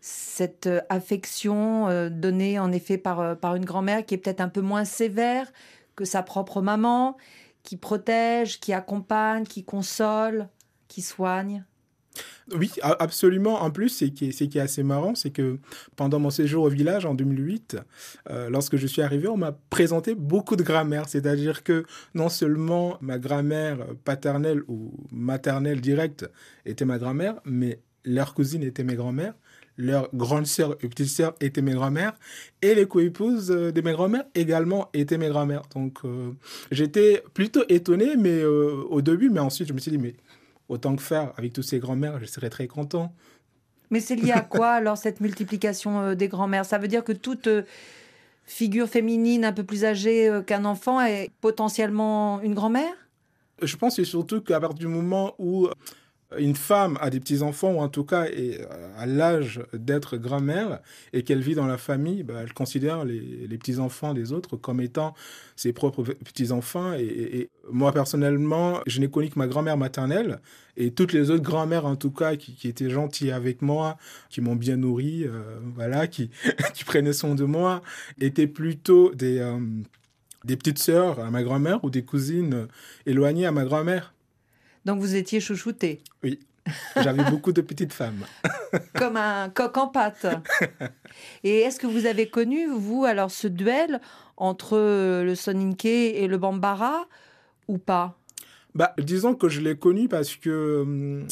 cette 0.00 0.70
affection 0.88 2.08
donnée 2.08 2.58
en 2.58 2.72
effet 2.72 2.96
par, 2.96 3.36
par 3.36 3.56
une 3.56 3.66
grand-mère 3.66 4.06
qui 4.06 4.14
est 4.14 4.18
peut-être 4.18 4.40
un 4.40 4.48
peu 4.48 4.62
moins 4.62 4.86
sévère 4.86 5.52
que 6.00 6.06
sa 6.06 6.22
propre 6.22 6.62
maman, 6.62 7.18
qui 7.62 7.76
protège, 7.76 8.58
qui 8.58 8.72
accompagne, 8.72 9.44
qui 9.44 9.64
console, 9.64 10.48
qui 10.88 11.02
soigne. 11.02 11.62
Oui, 12.54 12.72
absolument. 12.82 13.62
En 13.62 13.70
plus, 13.70 13.90
ce 13.90 14.06
qui 14.06 14.24
est, 14.26 14.56
assez 14.56 14.82
marrant, 14.82 15.14
c'est 15.14 15.30
que 15.30 15.58
pendant 15.96 16.18
mon 16.18 16.30
séjour 16.30 16.64
au 16.64 16.68
village 16.70 17.04
en 17.04 17.12
2008, 17.12 17.76
euh, 18.30 18.48
lorsque 18.48 18.76
je 18.76 18.86
suis 18.86 19.02
arrivé, 19.02 19.28
on 19.28 19.36
m'a 19.36 19.52
présenté 19.68 20.14
beaucoup 20.14 20.56
de 20.56 20.62
grammaire. 20.62 21.06
C'est-à-dire 21.06 21.62
que 21.64 21.84
non 22.14 22.30
seulement 22.30 22.96
ma 23.02 23.18
grammaire 23.18 23.86
paternelle 24.04 24.62
ou 24.68 24.94
maternelle 25.12 25.82
directe 25.82 26.30
était 26.64 26.86
ma 26.86 26.96
grand-mère, 26.96 27.34
mais 27.44 27.78
leur 28.06 28.32
cousine 28.32 28.62
était 28.62 28.84
mes 28.84 28.94
grand-mères 28.94 29.34
leur 29.80 30.08
grande 30.14 30.46
sœur 30.46 30.76
et 30.82 30.88
petite 30.88 31.08
sœur 31.08 31.34
étaient 31.40 31.62
mes 31.62 31.72
grand-mères, 31.72 32.12
et 32.62 32.74
les 32.74 32.86
co-épouses 32.86 33.50
euh, 33.50 33.72
de 33.72 33.80
mes 33.80 33.92
grand-mères 33.92 34.24
également 34.34 34.88
étaient 34.92 35.18
mes 35.18 35.28
grand-mères. 35.28 35.62
Donc 35.74 35.98
euh, 36.04 36.32
j'étais 36.70 37.22
plutôt 37.34 37.62
étonné 37.68 38.16
mais, 38.16 38.40
euh, 38.40 38.84
au 38.90 39.00
début, 39.00 39.30
mais 39.30 39.40
ensuite 39.40 39.68
je 39.68 39.72
me 39.72 39.78
suis 39.78 39.90
dit, 39.90 39.98
mais 39.98 40.14
autant 40.68 40.94
que 40.94 41.02
faire 41.02 41.32
avec 41.36 41.52
tous 41.52 41.62
ces 41.62 41.78
grand-mères, 41.78 42.20
je 42.20 42.26
serais 42.26 42.50
très 42.50 42.66
content. 42.66 43.12
Mais 43.90 44.00
c'est 44.00 44.16
lié 44.16 44.32
à 44.32 44.42
quoi 44.42 44.68
alors 44.70 44.98
cette 44.98 45.20
multiplication 45.20 46.14
des 46.14 46.28
grand-mères 46.28 46.64
Ça 46.64 46.78
veut 46.78 46.88
dire 46.88 47.02
que 47.02 47.12
toute 47.12 47.48
figure 48.44 48.88
féminine 48.88 49.44
un 49.44 49.52
peu 49.52 49.64
plus 49.64 49.84
âgée 49.84 50.40
qu'un 50.46 50.64
enfant 50.64 51.00
est 51.00 51.30
potentiellement 51.40 52.40
une 52.42 52.54
grand-mère? 52.54 52.92
Je 53.62 53.76
pense 53.76 54.00
surtout 54.02 54.40
qu'à 54.40 54.60
partir 54.60 54.78
du 54.78 54.86
moment 54.86 55.34
où 55.38 55.68
une 56.38 56.54
femme 56.54 56.96
a 57.00 57.10
des 57.10 57.18
petits-enfants, 57.18 57.72
ou 57.72 57.80
en 57.80 57.88
tout 57.88 58.04
cas 58.04 58.24
est 58.26 58.60
à 58.96 59.06
l'âge 59.06 59.60
d'être 59.72 60.16
grand-mère, 60.16 60.80
et 61.12 61.22
qu'elle 61.22 61.40
vit 61.40 61.54
dans 61.54 61.66
la 61.66 61.78
famille, 61.78 62.22
bah, 62.22 62.34
elle 62.42 62.52
considère 62.52 63.04
les, 63.04 63.58
petits-enfants 63.58 64.14
des 64.14 64.32
autres 64.32 64.56
comme 64.56 64.80
étant 64.80 65.14
ses 65.56 65.72
propres 65.72 66.02
petits-enfants. 66.02 66.94
Et, 66.94 67.48
moi, 67.70 67.92
personnellement, 67.92 68.80
je 68.86 69.00
n'ai 69.00 69.08
connu 69.08 69.28
que 69.28 69.38
ma 69.38 69.46
grand-mère 69.46 69.76
maternelle, 69.76 70.40
et 70.76 70.92
toutes 70.92 71.12
les 71.12 71.30
autres 71.30 71.42
grand-mères, 71.42 71.84
en 71.84 71.96
tout 71.96 72.10
cas, 72.10 72.36
qui, 72.36 72.68
étaient 72.68 72.90
gentilles 72.90 73.32
avec 73.32 73.60
moi, 73.60 73.96
qui 74.28 74.40
m'ont 74.40 74.56
bien 74.56 74.76
nourri, 74.76 75.24
euh, 75.24 75.58
voilà, 75.74 76.06
qui, 76.06 76.30
qui 76.74 76.84
prenaient 76.84 77.12
soin 77.12 77.34
de 77.34 77.44
moi, 77.44 77.82
étaient 78.20 78.46
plutôt 78.46 79.14
des, 79.14 79.38
euh, 79.40 79.58
des 80.44 80.56
petites 80.56 80.78
sœurs 80.78 81.20
à 81.20 81.30
ma 81.30 81.42
grand-mère 81.42 81.84
ou 81.84 81.90
des 81.90 82.04
cousines 82.04 82.68
éloignées 83.04 83.46
à 83.46 83.52
ma 83.52 83.64
grand-mère. 83.64 84.14
Donc 84.84 85.00
vous 85.00 85.16
étiez 85.16 85.40
chouchouté. 85.40 86.00
Oui. 86.22 86.38
J'avais 86.96 87.24
beaucoup 87.30 87.52
de 87.52 87.60
petites 87.60 87.92
femmes. 87.92 88.24
Comme 88.94 89.16
un 89.16 89.48
coq 89.50 89.76
en 89.76 89.88
pâte. 89.88 90.26
Et 91.44 91.60
est-ce 91.60 91.78
que 91.78 91.86
vous 91.86 92.06
avez 92.06 92.28
connu, 92.28 92.66
vous, 92.68 93.04
alors 93.04 93.30
ce 93.30 93.48
duel 93.48 94.00
entre 94.36 94.76
le 95.22 95.34
Soninke 95.34 95.84
et 95.84 96.26
le 96.26 96.38
Bambara 96.38 97.06
ou 97.68 97.78
pas? 97.78 98.16
Bah, 98.74 98.94
Disons 98.98 99.34
que 99.34 99.48
je 99.48 99.60
l'ai 99.60 99.76
connu 99.76 100.08
parce 100.08 100.36
que 100.36 100.82
hum, 100.82 101.26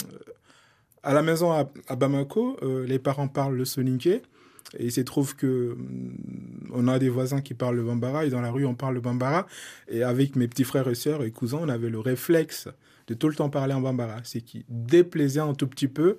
à 1.03 1.15
la 1.15 1.23
maison 1.23 1.53
à, 1.53 1.97
Bamako, 1.97 2.57
euh, 2.63 2.87
les 2.87 2.99
parents 2.99 3.29
parlent 3.29 3.57
le 3.57 3.65
Soninke. 3.65 4.23
Et 4.79 4.85
il 4.85 4.93
se 4.93 5.01
trouve 5.01 5.35
que 5.37 5.73
hum, 5.73 6.13
on 6.75 6.89
a 6.89 6.99
des 6.99 7.09
voisins 7.09 7.41
qui 7.41 7.55
parlent 7.55 7.77
le 7.77 7.85
bambara 7.85 8.27
et 8.27 8.31
dans 8.31 8.43
la 8.43 8.51
rue 8.51 8.67
on 8.67 8.75
parle 8.75 8.95
le 8.95 9.01
bambara. 9.01 9.47
Et 9.89 10.03
avec 10.03 10.37
mes 10.37 10.49
petits 10.49 10.65
frères 10.65 10.89
et 10.89 10.95
sœurs 10.95 11.23
et 11.23 11.31
cousins, 11.31 11.61
on 11.63 11.69
avait 11.69 11.91
le 11.91 12.01
réflexe 12.01 12.69
de 13.09 13.15
tout 13.15 13.29
le 13.29 13.35
temps 13.35 13.51
parler 13.51 13.75
en 13.75 13.81
bambara, 13.81 14.19
c'est 14.23 14.43
qui 14.43 14.65
déplaisait 14.69 15.41
un 15.41 15.55
tout 15.55 15.67
petit 15.67 15.89
peu 15.89 16.19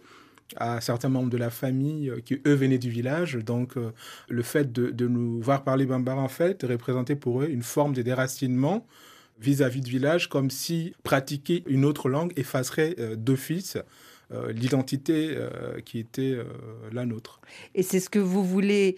à 0.56 0.82
certains 0.82 1.10
membres 1.10 1.30
de 1.30 1.38
la 1.38 1.52
famille 1.52 2.10
euh, 2.10 2.19
qui, 2.19 2.41
eux, 2.45 2.54
venaient 2.54 2.80
du 2.80 2.89
village. 2.89 3.36
Donc, 3.36 3.78
euh, 3.78 3.91
le 4.28 4.41
fait 4.41 4.71
de, 4.71 5.08
nous 5.08 5.39
voir 5.41 5.63
parler 5.63 5.86
bambara, 5.86 6.21
en 6.21 6.28
fait, 6.28 6.63
représentait 6.63 7.15
pour 7.15 7.43
eux 7.43 7.47
une 7.49 7.63
forme 7.63 7.93
de 7.93 8.02
déracinement 8.02 8.86
vis-à-vis 9.39 9.82
du 9.82 9.91
village, 9.91 10.28
comme 10.28 10.49
si 10.49 10.93
pratiquer 11.04 11.63
une 11.67 11.86
autre 11.86 12.10
langue 12.10 12.34
effacerait 12.36 12.95
euh, 12.99 13.15
d'office 13.15 13.78
l'identité 14.54 15.36
qui 15.86 15.97
était 15.97 16.38
la 16.91 17.04
nôtre. 17.04 17.41
Et 17.73 17.82
c'est 17.82 17.99
ce 17.99 18.12
que 18.12 18.19
vous 18.19 18.45
voulez 18.45 18.95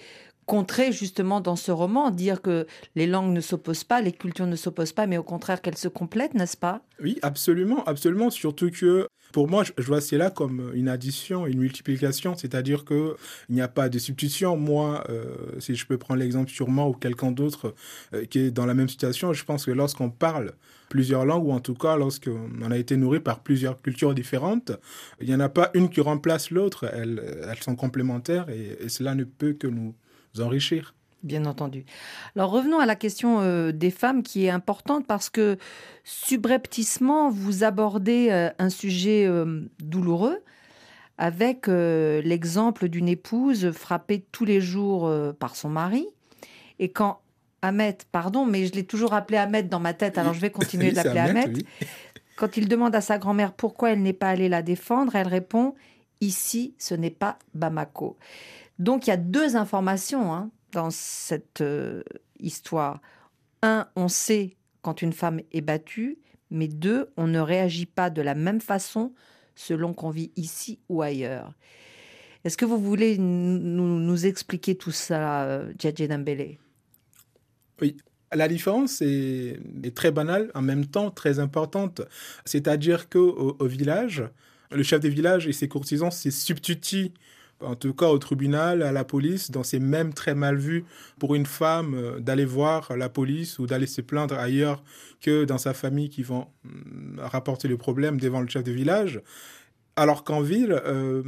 contrer 0.51 0.91
justement 0.91 1.39
dans 1.39 1.55
ce 1.55 1.71
roman, 1.71 2.11
dire 2.11 2.41
que 2.41 2.67
les 2.97 3.07
langues 3.07 3.31
ne 3.31 3.39
s'opposent 3.39 3.85
pas, 3.85 4.01
les 4.01 4.11
cultures 4.11 4.47
ne 4.47 4.57
s'opposent 4.57 4.91
pas, 4.91 5.07
mais 5.07 5.17
au 5.17 5.23
contraire 5.23 5.61
qu'elles 5.61 5.77
se 5.77 5.87
complètent, 5.87 6.33
n'est-ce 6.33 6.57
pas? 6.57 6.81
Oui, 7.01 7.19
absolument, 7.21 7.85
absolument. 7.85 8.29
Surtout 8.29 8.69
que 8.69 9.07
pour 9.31 9.47
moi, 9.49 9.63
je 9.63 9.83
vois 9.83 10.01
cela 10.01 10.29
comme 10.29 10.73
une 10.73 10.89
addition, 10.89 11.47
une 11.47 11.59
multiplication, 11.59 12.35
c'est-à-dire 12.35 12.83
qu'il 12.83 13.15
n'y 13.49 13.61
a 13.61 13.69
pas 13.69 13.87
de 13.87 13.97
substitution. 13.97 14.57
Moi, 14.57 15.05
euh, 15.09 15.23
si 15.59 15.75
je 15.75 15.85
peux 15.85 15.97
prendre 15.97 16.19
l'exemple 16.19 16.51
sur 16.51 16.67
moi 16.67 16.85
ou 16.85 16.91
quelqu'un 16.95 17.31
d'autre 17.31 17.73
euh, 18.13 18.25
qui 18.25 18.39
est 18.39 18.51
dans 18.51 18.65
la 18.65 18.73
même 18.73 18.89
situation, 18.89 19.31
je 19.31 19.45
pense 19.45 19.63
que 19.63 19.71
lorsqu'on 19.71 20.09
parle 20.09 20.51
plusieurs 20.89 21.25
langues, 21.25 21.45
ou 21.45 21.53
en 21.53 21.61
tout 21.61 21.75
cas 21.75 21.95
lorsqu'on 21.95 22.69
a 22.69 22.77
été 22.77 22.97
nourri 22.97 23.21
par 23.21 23.39
plusieurs 23.39 23.81
cultures 23.81 24.13
différentes, 24.13 24.73
il 25.21 25.29
n'y 25.29 25.35
en 25.35 25.39
a 25.39 25.47
pas 25.47 25.71
une 25.75 25.87
qui 25.87 26.01
remplace 26.01 26.51
l'autre, 26.51 26.89
elles, 26.91 27.21
sont 27.61 27.77
complémentaires 27.77 28.49
et 28.49 28.89
cela 28.89 29.15
ne 29.15 29.23
peut 29.23 29.53
que 29.53 29.67
nous 29.67 29.95
enrichir. 30.39 30.93
Bien 31.23 31.45
entendu. 31.45 31.85
Alors 32.35 32.49
revenons 32.49 32.79
à 32.79 32.87
la 32.87 32.95
question 32.95 33.41
euh, 33.41 33.71
des 33.71 33.91
femmes 33.91 34.23
qui 34.23 34.45
est 34.45 34.49
importante 34.49 35.05
parce 35.05 35.29
que 35.29 35.57
subrepticement, 36.03 37.29
vous 37.29 37.63
abordez 37.63 38.29
euh, 38.31 38.49
un 38.57 38.69
sujet 38.69 39.25
euh, 39.27 39.69
douloureux 39.79 40.39
avec 41.19 41.67
l'exemple 41.67 42.89
d'une 42.89 43.07
épouse 43.07 43.69
frappée 43.69 44.25
tous 44.31 44.43
les 44.43 44.59
jours 44.59 45.07
par 45.37 45.55
son 45.55 45.69
mari. 45.69 46.07
Et 46.79 46.89
quand 46.89 47.21
Ahmed, 47.61 47.97
pardon, 48.11 48.43
mais 48.43 48.65
je 48.65 48.71
l'ai 48.71 48.85
toujours 48.85 49.13
appelé 49.13 49.37
Ahmed 49.37 49.69
dans 49.69 49.79
ma 49.79 49.93
tête, 49.93 50.17
alors 50.17 50.33
je 50.33 50.39
vais 50.39 50.49
continuer 50.49 50.89
de 50.89 50.95
l'appeler 50.95 51.19
Ahmed. 51.19 51.57
oui. 51.57 51.65
Quand 52.37 52.57
il 52.57 52.67
demande 52.67 52.95
à 52.95 53.01
sa 53.01 53.19
grand-mère 53.19 53.53
pourquoi 53.53 53.91
elle 53.91 54.01
n'est 54.01 54.13
pas 54.13 54.29
allée 54.29 54.49
la 54.49 54.63
défendre, 54.63 55.15
elle 55.15 55.27
répond 55.27 55.75
Ici, 56.21 56.75
ce 56.77 56.93
n'est 56.93 57.09
pas 57.09 57.39
Bamako. 57.55 58.15
Donc 58.81 59.05
il 59.05 59.11
y 59.11 59.13
a 59.13 59.17
deux 59.17 59.55
informations 59.55 60.33
hein, 60.33 60.49
dans 60.71 60.89
cette 60.89 61.61
euh, 61.61 62.01
histoire. 62.39 62.99
Un, 63.61 63.87
on 63.95 64.07
sait 64.07 64.57
quand 64.81 65.03
une 65.03 65.13
femme 65.13 65.39
est 65.51 65.61
battue, 65.61 66.17
mais 66.49 66.67
deux, 66.67 67.11
on 67.15 67.27
ne 67.27 67.39
réagit 67.39 67.85
pas 67.85 68.09
de 68.09 68.23
la 68.23 68.33
même 68.33 68.59
façon 68.59 69.13
selon 69.53 69.93
qu'on 69.93 70.09
vit 70.09 70.31
ici 70.35 70.79
ou 70.89 71.03
ailleurs. 71.03 71.53
Est-ce 72.43 72.57
que 72.57 72.65
vous 72.65 72.79
voulez 72.79 73.19
nous, 73.19 74.25
expliquer 74.25 74.73
tout 74.73 74.89
ça, 74.89 75.43
euh, 75.43 75.71
Djadje 75.77 76.07
Dambélé 76.07 76.57
Oui. 77.79 77.97
La 78.33 78.47
différence 78.47 79.01
est, 79.01 79.59
est, 79.83 79.95
très 79.95 80.09
banale, 80.09 80.49
en 80.55 80.61
même 80.61 80.87
temps 80.87 81.11
très 81.11 81.37
importante. 81.37 82.01
C'est-à-dire 82.45 83.09
qu'au 83.09 83.57
au 83.59 83.65
village, 83.67 84.23
le 84.71 84.81
chef 84.83 85.01
des 85.01 85.09
villages 85.09 85.47
et 85.47 85.51
ses 85.51 85.67
courtisans 85.67 86.09
se 86.11 86.31
substituent 86.31 87.11
en 87.63 87.75
tout 87.75 87.93
cas 87.93 88.07
au 88.07 88.17
tribunal, 88.17 88.81
à 88.83 88.91
la 88.91 89.03
police, 89.03 89.51
dans 89.51 89.63
ces 89.63 89.79
mêmes 89.79 90.13
très 90.13 90.35
mal 90.35 90.57
vus 90.57 90.85
pour 91.19 91.35
une 91.35 91.45
femme 91.45 91.93
euh, 91.95 92.19
d'aller 92.19 92.45
voir 92.45 92.95
la 92.95 93.09
police 93.09 93.59
ou 93.59 93.65
d'aller 93.65 93.87
se 93.87 94.01
plaindre 94.01 94.37
ailleurs 94.37 94.83
que 95.21 95.45
dans 95.45 95.57
sa 95.57 95.73
famille 95.73 96.09
qui 96.09 96.23
vont 96.23 96.47
mm, 96.63 97.19
rapporter 97.19 97.67
le 97.67 97.77
problème 97.77 98.19
devant 98.19 98.41
le 98.41 98.47
chef 98.47 98.63
de 98.63 98.71
village. 98.71 99.21
Alors 99.95 100.23
qu'en 100.23 100.41
ville, 100.41 100.79
euh, 100.85 101.21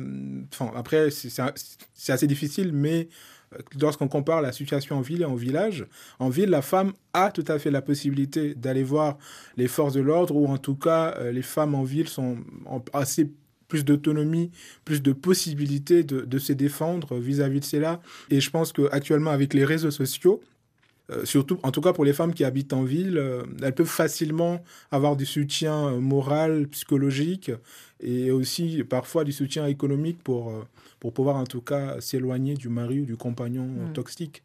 enfin, 0.53 0.71
après, 0.75 1.09
c'est 1.11 2.11
assez 2.11 2.27
difficile, 2.27 2.71
mais 2.73 3.09
euh, 3.53 3.57
lorsqu'on 3.79 4.07
compare 4.07 4.41
la 4.41 4.51
situation 4.51 4.97
en 4.97 5.01
ville 5.01 5.21
et 5.21 5.25
en 5.25 5.35
village, 5.35 5.85
en 6.19 6.29
ville, 6.29 6.49
la 6.49 6.61
femme 6.61 6.93
a 7.13 7.31
tout 7.31 7.45
à 7.47 7.59
fait 7.59 7.71
la 7.71 7.81
possibilité 7.81 8.55
d'aller 8.55 8.83
voir 8.83 9.17
les 9.57 9.67
forces 9.67 9.93
de 9.93 10.01
l'ordre, 10.01 10.35
ou 10.35 10.47
en 10.47 10.57
tout 10.57 10.75
cas, 10.75 11.15
les 11.31 11.41
femmes 11.41 11.75
en 11.75 11.83
ville 11.83 12.07
sont 12.07 12.37
assez 12.93 13.29
plus 13.73 13.83
d'autonomie, 13.83 14.51
plus 14.85 15.01
de 15.01 15.13
possibilités 15.13 16.03
de, 16.03 16.21
de 16.21 16.37
se 16.37 16.53
défendre 16.53 17.17
vis-à-vis 17.17 17.57
-vis 17.57 17.61
de 17.61 17.65
cela. 17.65 18.01
Et 18.29 18.39
je 18.39 18.51
pense 18.51 18.71
qu'actuellement, 18.71 19.31
avec 19.31 19.55
les 19.55 19.65
réseaux 19.65 19.89
sociaux, 20.03 20.41
euh, 21.09 21.25
surtout, 21.25 21.57
en 21.63 21.71
tout 21.71 21.81
cas 21.81 21.91
pour 21.91 22.05
les 22.05 22.13
femmes 22.13 22.35
qui 22.35 22.43
habitent 22.43 22.71
en 22.71 22.83
ville, 22.83 23.17
euh, 23.17 23.43
elles 23.63 23.73
peuvent 23.73 23.95
facilement 24.03 24.61
avoir 24.91 25.15
du 25.15 25.25
soutien 25.25 25.87
euh, 25.87 25.99
moral, 25.99 26.67
psychologique 26.67 27.51
et 27.99 28.29
aussi 28.29 28.83
parfois 28.83 29.23
du 29.23 29.31
soutien 29.31 29.65
économique 29.65 30.19
pour, 30.23 30.53
pour 30.99 31.11
pouvoir 31.11 31.37
en 31.37 31.45
tout 31.45 31.61
cas 31.61 31.99
s'éloigner 31.99 32.53
du 32.53 32.69
mari 32.69 33.01
ou 33.01 33.05
du 33.05 33.17
compagnon 33.17 33.65
mmh. 33.65 33.93
toxique. 33.93 34.43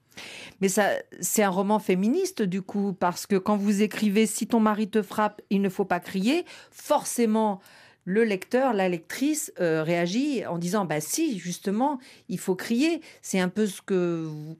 Mais 0.60 0.68
ça, 0.68 0.86
c'est 1.20 1.42
un 1.42 1.50
roman 1.50 1.78
féministe 1.78 2.42
du 2.42 2.62
coup, 2.62 2.92
parce 2.92 3.26
que 3.26 3.36
quand 3.36 3.56
vous 3.56 3.82
écrivez 3.82 4.26
Si 4.26 4.46
ton 4.46 4.60
mari 4.60 4.88
te 4.88 5.02
frappe, 5.02 5.42
il 5.50 5.60
ne 5.60 5.68
faut 5.68 5.84
pas 5.84 6.00
crier, 6.00 6.44
forcément 6.72 7.60
le 8.08 8.24
lecteur, 8.24 8.72
la 8.72 8.88
lectrice 8.88 9.52
euh, 9.60 9.82
réagit 9.82 10.46
en 10.46 10.56
disant 10.56 10.86
bah 10.86 10.98
si 10.98 11.38
justement 11.38 11.98
il 12.30 12.38
faut 12.38 12.54
crier. 12.54 13.02
C'est 13.20 13.38
un 13.38 13.50
peu 13.50 13.66
ce 13.66 13.82
que 13.82 14.24
vous, 14.24 14.56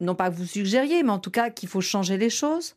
non 0.00 0.14
pas 0.14 0.30
que 0.30 0.36
vous 0.36 0.46
suggériez, 0.46 1.02
mais 1.02 1.10
en 1.10 1.18
tout 1.18 1.30
cas 1.30 1.50
qu'il 1.50 1.68
faut 1.68 1.82
changer 1.82 2.16
les 2.16 2.30
choses. 2.30 2.74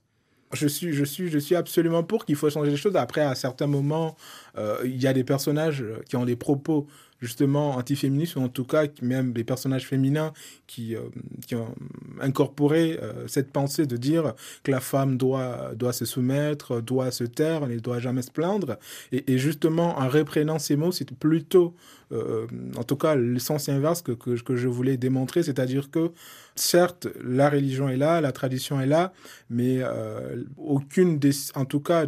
Je 0.51 0.67
suis, 0.67 0.91
je 0.91 1.05
suis, 1.05 1.29
je 1.29 1.39
suis 1.39 1.55
absolument 1.55 2.03
pour 2.03 2.25
qu'il 2.25 2.35
faut 2.35 2.49
changer 2.49 2.71
les 2.71 2.75
choses. 2.75 2.97
Après, 2.97 3.21
à 3.21 3.33
certains 3.33 3.67
moments, 3.67 4.17
euh, 4.57 4.81
il 4.83 5.01
y 5.01 5.07
a 5.07 5.13
des 5.13 5.23
personnages 5.23 5.85
qui 6.09 6.17
ont 6.17 6.25
des 6.25 6.35
propos 6.35 6.85
justement 7.19 7.75
antiféministes, 7.75 8.35
ou 8.35 8.41
en 8.41 8.49
tout 8.49 8.63
cas 8.63 8.85
même 9.01 9.33
des 9.33 9.43
personnages 9.43 9.87
féminins 9.87 10.33
qui, 10.67 10.95
euh, 10.95 11.01
qui 11.45 11.55
ont 11.55 11.73
incorporé 12.21 12.99
euh, 13.01 13.27
cette 13.27 13.51
pensée 13.51 13.85
de 13.85 13.97
dire 13.97 14.33
que 14.63 14.71
la 14.71 14.79
femme 14.79 15.17
doit, 15.17 15.71
doit 15.75 15.93
se 15.93 16.05
soumettre, 16.05 16.81
doit 16.81 17.11
se 17.11 17.23
taire, 17.23 17.67
ne 17.67 17.77
doit 17.79 17.99
jamais 17.99 18.21
se 18.21 18.31
plaindre. 18.31 18.77
Et, 19.11 19.37
justement, 19.37 19.99
en 19.99 20.07
reprenant 20.07 20.59
ces 20.59 20.75
mots, 20.75 20.91
c'est 20.91 21.11
plutôt, 21.11 21.75
euh, 22.11 22.47
en 22.77 22.83
tout 22.83 22.95
cas, 22.95 23.15
le 23.15 23.39
sens 23.39 23.69
inverse 23.69 24.01
que, 24.01 24.11
que 24.11 24.55
je 24.55 24.67
voulais 24.67 24.97
démontrer, 24.97 25.43
c'est-à-dire 25.43 25.91
que 25.91 26.11
certes, 26.59 27.07
la 27.23 27.49
religion 27.49 27.89
est 27.89 27.97
là, 27.97 28.21
la 28.21 28.31
tradition 28.31 28.79
est 28.79 28.85
là, 28.85 29.13
mais 29.49 29.77
euh, 29.79 30.43
aucune 30.57 31.19
des, 31.19 31.31
en 31.55 31.65
tout 31.65 31.79
cas, 31.79 32.05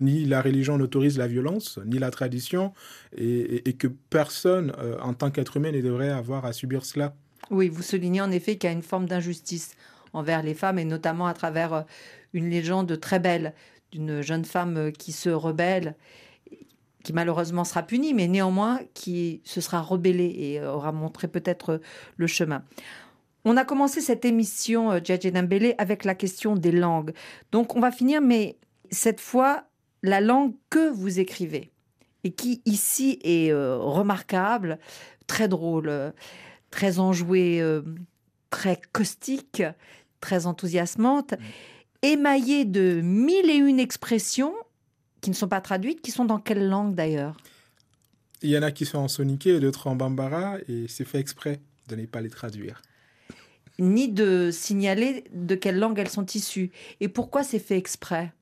ni 0.00 0.24
la 0.24 0.42
religion 0.42 0.78
n'autorise 0.78 1.18
la 1.18 1.26
violence, 1.26 1.78
ni 1.86 1.98
la 1.98 2.10
tradition, 2.10 2.72
et 3.16 3.72
que 3.78 3.88
personne, 3.88 4.72
euh, 4.78 4.98
en 5.00 5.14
tant 5.14 5.30
qu'être 5.30 5.56
humain, 5.56 5.72
ne 5.72 5.80
devrait 5.80 6.10
avoir 6.10 6.44
à 6.44 6.52
subir 6.52 6.84
cela. 6.84 7.14
Oui, 7.50 7.68
vous 7.68 7.82
soulignez 7.82 8.20
en 8.20 8.30
effet 8.30 8.56
qu'il 8.56 8.68
y 8.68 8.72
a 8.72 8.76
une 8.76 8.82
forme 8.82 9.06
d'injustice 9.06 9.74
envers 10.12 10.42
les 10.42 10.54
femmes, 10.54 10.78
et 10.78 10.84
notamment 10.84 11.26
à 11.26 11.34
travers 11.34 11.72
euh, 11.72 11.82
une 12.32 12.50
légende 12.50 12.98
très 13.00 13.18
belle 13.18 13.54
d'une 13.92 14.22
jeune 14.22 14.44
femme 14.44 14.92
qui 14.92 15.12
se 15.12 15.30
rebelle 15.30 15.96
qui 17.02 17.12
malheureusement 17.12 17.64
sera 17.64 17.82
punie, 17.82 18.14
mais 18.14 18.28
néanmoins 18.28 18.80
qui 18.94 19.40
se 19.44 19.60
sera 19.60 19.80
rebellée 19.80 20.34
et 20.38 20.62
aura 20.62 20.92
montré 20.92 21.28
peut-être 21.28 21.80
le 22.16 22.26
chemin. 22.26 22.62
On 23.44 23.56
a 23.56 23.64
commencé 23.64 24.00
cette 24.00 24.24
émission, 24.24 24.92
euh, 24.92 25.00
Djadje 25.02 25.32
Dembélé, 25.32 25.74
avec 25.78 26.04
la 26.04 26.14
question 26.14 26.54
des 26.54 26.72
langues. 26.72 27.12
Donc 27.52 27.76
on 27.76 27.80
va 27.80 27.90
finir, 27.90 28.20
mais 28.20 28.58
cette 28.90 29.20
fois, 29.20 29.64
la 30.02 30.20
langue 30.20 30.54
que 30.68 30.90
vous 30.90 31.18
écrivez, 31.20 31.70
et 32.24 32.32
qui 32.32 32.62
ici 32.64 33.18
est 33.22 33.50
euh, 33.50 33.78
remarquable, 33.78 34.78
très 35.26 35.48
drôle, 35.48 35.88
euh, 35.88 36.10
très 36.70 36.98
enjouée, 36.98 37.60
euh, 37.60 37.82
très 38.50 38.80
caustique, 38.92 39.62
très 40.20 40.46
enthousiasmante, 40.46 41.34
émaillée 42.02 42.64
de 42.64 43.00
mille 43.02 43.50
et 43.50 43.56
une 43.56 43.80
expressions 43.80 44.54
qui 45.20 45.30
ne 45.30 45.34
sont 45.34 45.48
pas 45.48 45.60
traduites, 45.60 46.00
qui 46.00 46.10
sont 46.10 46.24
dans 46.24 46.38
quelle 46.38 46.68
langue 46.68 46.94
d'ailleurs? 46.94 47.36
Il 48.42 48.50
y 48.50 48.56
en 48.56 48.62
a 48.62 48.70
qui 48.70 48.86
sont 48.86 48.98
en 48.98 49.08
soniké 49.08 49.56
et 49.56 49.60
d'autres 49.60 49.86
en 49.86 49.96
bambara, 49.96 50.56
et 50.66 50.86
c'est 50.88 51.04
fait 51.04 51.18
exprès 51.18 51.60
de 51.88 51.96
ne 51.96 52.06
pas 52.06 52.22
les 52.22 52.30
traduire 52.30 52.80
ni 53.80 54.08
de 54.08 54.50
signaler 54.52 55.24
de 55.32 55.54
quelle 55.54 55.78
langue 55.78 55.98
elles 55.98 56.08
sont 56.08 56.26
issues. 56.26 56.70
Et 57.00 57.08
pourquoi 57.08 57.42
c'est 57.42 57.58
fait 57.58 57.76
exprès? 57.76 58.32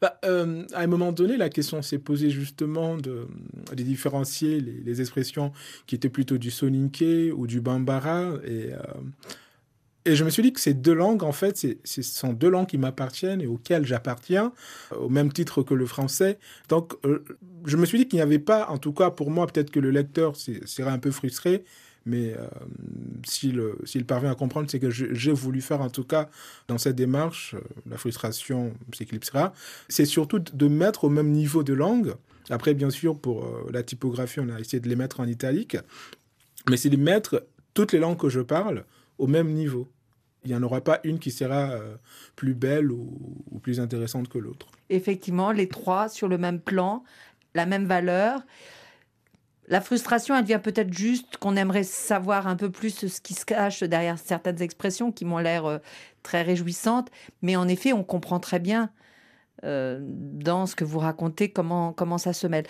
Bah, 0.00 0.18
euh, 0.24 0.64
à 0.72 0.80
un 0.80 0.86
moment 0.86 1.12
donné, 1.12 1.36
la 1.36 1.50
question 1.50 1.82
s'est 1.82 1.98
posée 1.98 2.30
justement 2.30 2.96
de, 2.96 3.28
de 3.76 3.82
différencier 3.82 4.60
les, 4.60 5.00
expressions 5.00 5.52
qui 5.86 5.94
étaient 5.94 6.08
plutôt 6.08 6.38
du 6.38 6.50
soninké 6.50 7.32
ou 7.32 7.46
du 7.46 7.60
bambara. 7.60 8.32
Et, 8.44 8.72
euh, 8.72 8.78
et 10.06 10.16
je 10.16 10.24
me 10.24 10.30
suis 10.30 10.42
dit 10.42 10.52
que 10.52 10.60
ces 10.60 10.72
deux 10.72 10.94
langues, 10.94 11.22
en 11.22 11.32
fait, 11.32 11.66
ce 11.84 12.02
sont 12.02 12.32
deux 12.32 12.48
langues 12.48 12.66
qui 12.66 12.78
m'appartiennent 12.78 13.42
et 13.42 13.46
auxquelles 13.46 13.84
j'appartiens, 13.84 14.52
au 14.96 15.10
même 15.10 15.30
titre 15.30 15.62
que 15.62 15.74
le 15.74 15.84
français. 15.84 16.38
Donc, 16.70 16.94
euh, 17.04 17.22
je 17.66 17.76
me 17.76 17.84
suis 17.84 17.98
dit 17.98 18.08
qu'il 18.08 18.16
n'y 18.16 18.22
avait 18.22 18.38
pas, 18.38 18.68
en 18.70 18.78
tout 18.78 18.92
cas 18.92 19.10
pour 19.10 19.30
moi, 19.30 19.46
peut-être 19.46 19.70
que 19.70 19.80
le 19.80 19.90
lecteur 19.90 20.36
serait 20.36 20.90
un 20.90 20.98
peu 20.98 21.10
frustré, 21.10 21.64
mais 22.06 22.34
euh, 22.34 22.46
s'il 23.26 23.62
s'il 23.84 24.06
parvient 24.06 24.30
à 24.30 24.34
comprendre, 24.34 24.70
c'est 24.70 24.80
que 24.80 24.90
j'ai 24.90 25.32
voulu 25.32 25.60
faire 25.60 25.80
en 25.80 25.90
tout 25.90 26.04
cas 26.04 26.28
dans 26.68 26.78
cette 26.78 26.96
démarche, 26.96 27.54
euh, 27.54 27.60
la 27.88 27.98
frustration 27.98 28.72
s'éclipsera, 28.92 29.52
c'est 29.88 30.06
surtout 30.06 30.38
de 30.38 30.68
mettre 30.68 31.04
au 31.04 31.10
même 31.10 31.30
niveau 31.30 31.62
de 31.62 31.74
langue. 31.74 32.14
Après, 32.50 32.74
bien 32.74 32.90
sûr, 32.90 33.18
pour 33.18 33.44
euh, 33.44 33.70
la 33.72 33.82
typographie, 33.82 34.40
on 34.40 34.48
a 34.48 34.58
essayé 34.58 34.80
de 34.80 34.88
les 34.88 34.96
mettre 34.96 35.20
en 35.20 35.26
italique, 35.26 35.76
mais 36.68 36.76
c'est 36.76 36.90
de 36.90 36.96
mettre 36.96 37.46
toutes 37.74 37.92
les 37.92 38.00
langues 38.00 38.18
que 38.18 38.28
je 38.28 38.40
parle 38.40 38.84
au 39.18 39.28
même 39.28 39.52
niveau. 39.52 39.88
Il 40.44 40.50
n'y 40.50 40.56
en 40.56 40.62
aura 40.62 40.80
pas 40.80 41.00
une 41.04 41.18
qui 41.18 41.30
sera 41.30 41.70
euh, 41.70 41.94
plus 42.34 42.54
belle 42.54 42.90
ou 42.90 43.60
plus 43.62 43.78
intéressante 43.78 44.28
que 44.28 44.38
l'autre. 44.38 44.66
Effectivement, 44.88 45.52
les 45.52 45.68
trois 45.68 46.08
sur 46.08 46.28
le 46.28 46.38
même 46.38 46.60
plan, 46.60 47.04
la 47.54 47.66
même 47.66 47.84
valeur 47.84 48.40
La 49.70 49.80
frustration, 49.80 50.36
elle 50.36 50.44
vient 50.44 50.58
peut-être 50.58 50.92
juste 50.92 51.38
qu'on 51.38 51.56
aimerait 51.56 51.84
savoir 51.84 52.46
un 52.46 52.56
peu 52.56 52.70
plus 52.70 53.06
ce 53.08 53.20
qui 53.20 53.34
se 53.34 53.44
cache 53.46 53.82
derrière 53.82 54.18
certaines 54.18 54.60
expressions 54.60 55.12
qui 55.12 55.24
m'ont 55.24 55.38
l'air 55.38 55.64
euh, 55.64 55.78
très 56.22 56.42
réjouissantes. 56.42 57.08
Mais 57.40 57.56
en 57.56 57.68
effet, 57.68 57.92
on 57.92 58.04
comprend 58.04 58.40
très 58.40 58.58
bien 58.58 58.90
euh, 59.64 60.00
dans 60.02 60.66
ce 60.66 60.74
que 60.74 60.84
vous 60.84 60.98
racontez 60.98 61.50
comment, 61.50 61.92
comment 61.92 62.18
ça 62.18 62.32
se 62.32 62.46
mêle. 62.46 62.66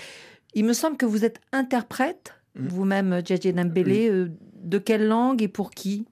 Il 0.55 0.65
me 0.65 0.73
semble 0.75 0.97
que 0.97 1.07
vous 1.07 1.25
êtes 1.25 1.41
interprète, 1.53 2.35
Mm. 2.57 2.67
vous-même, 2.67 3.23
Djedje 3.25 3.53
Dembélé. 3.55 4.09
euh, 4.11 4.29
de 4.57 4.79
quelle 4.79 5.07
langue 5.07 5.43
et 5.43 5.49
pour 5.49 5.71
qui? 5.71 6.05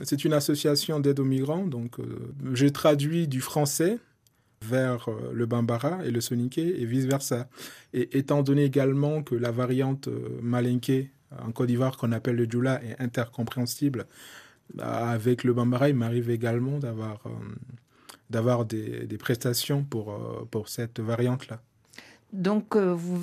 C'est 0.00 0.24
une 0.24 0.32
association 0.32 0.98
d'aide 1.00 1.20
aux 1.20 1.24
migrants, 1.24 1.64
donc 1.66 2.00
euh, 2.00 2.34
j'ai 2.52 2.72
traduit 2.72 3.28
du 3.28 3.40
français 3.40 3.98
vers 4.72 5.08
euh, 5.08 5.32
le 5.40 5.46
bambara 5.52 5.94
et 6.06 6.10
le 6.16 6.20
soninké 6.20 6.64
et 6.80 6.86
vice-versa. 6.94 7.40
Et 7.92 8.04
étant 8.20 8.42
donné 8.48 8.64
également 8.64 9.22
que 9.28 9.34
la 9.46 9.50
variante 9.62 10.08
euh, 10.08 10.40
malinké 10.42 11.10
en 11.46 11.50
Côte 11.52 11.68
d'Ivoire 11.68 11.96
qu'on 11.98 12.12
appelle 12.12 12.36
le 12.36 12.46
djoula 12.50 12.74
est 12.88 12.96
intercompréhensible, 13.00 14.06
bah, 14.74 15.10
avec 15.18 15.44
le 15.44 15.52
bambara, 15.52 15.88
il 15.88 15.96
m'arrive 15.96 16.30
également 16.30 16.78
d'avoir 16.84 17.18
euh, 17.26 17.30
d'avoir 18.30 18.64
des, 18.64 19.06
des 19.06 19.18
prestations 19.18 19.84
pour, 19.84 20.06
pour 20.50 20.68
cette 20.68 20.98
variante-là. 21.00 21.60
Donc, 22.32 22.74
euh, 22.74 22.92
vous, 22.92 23.16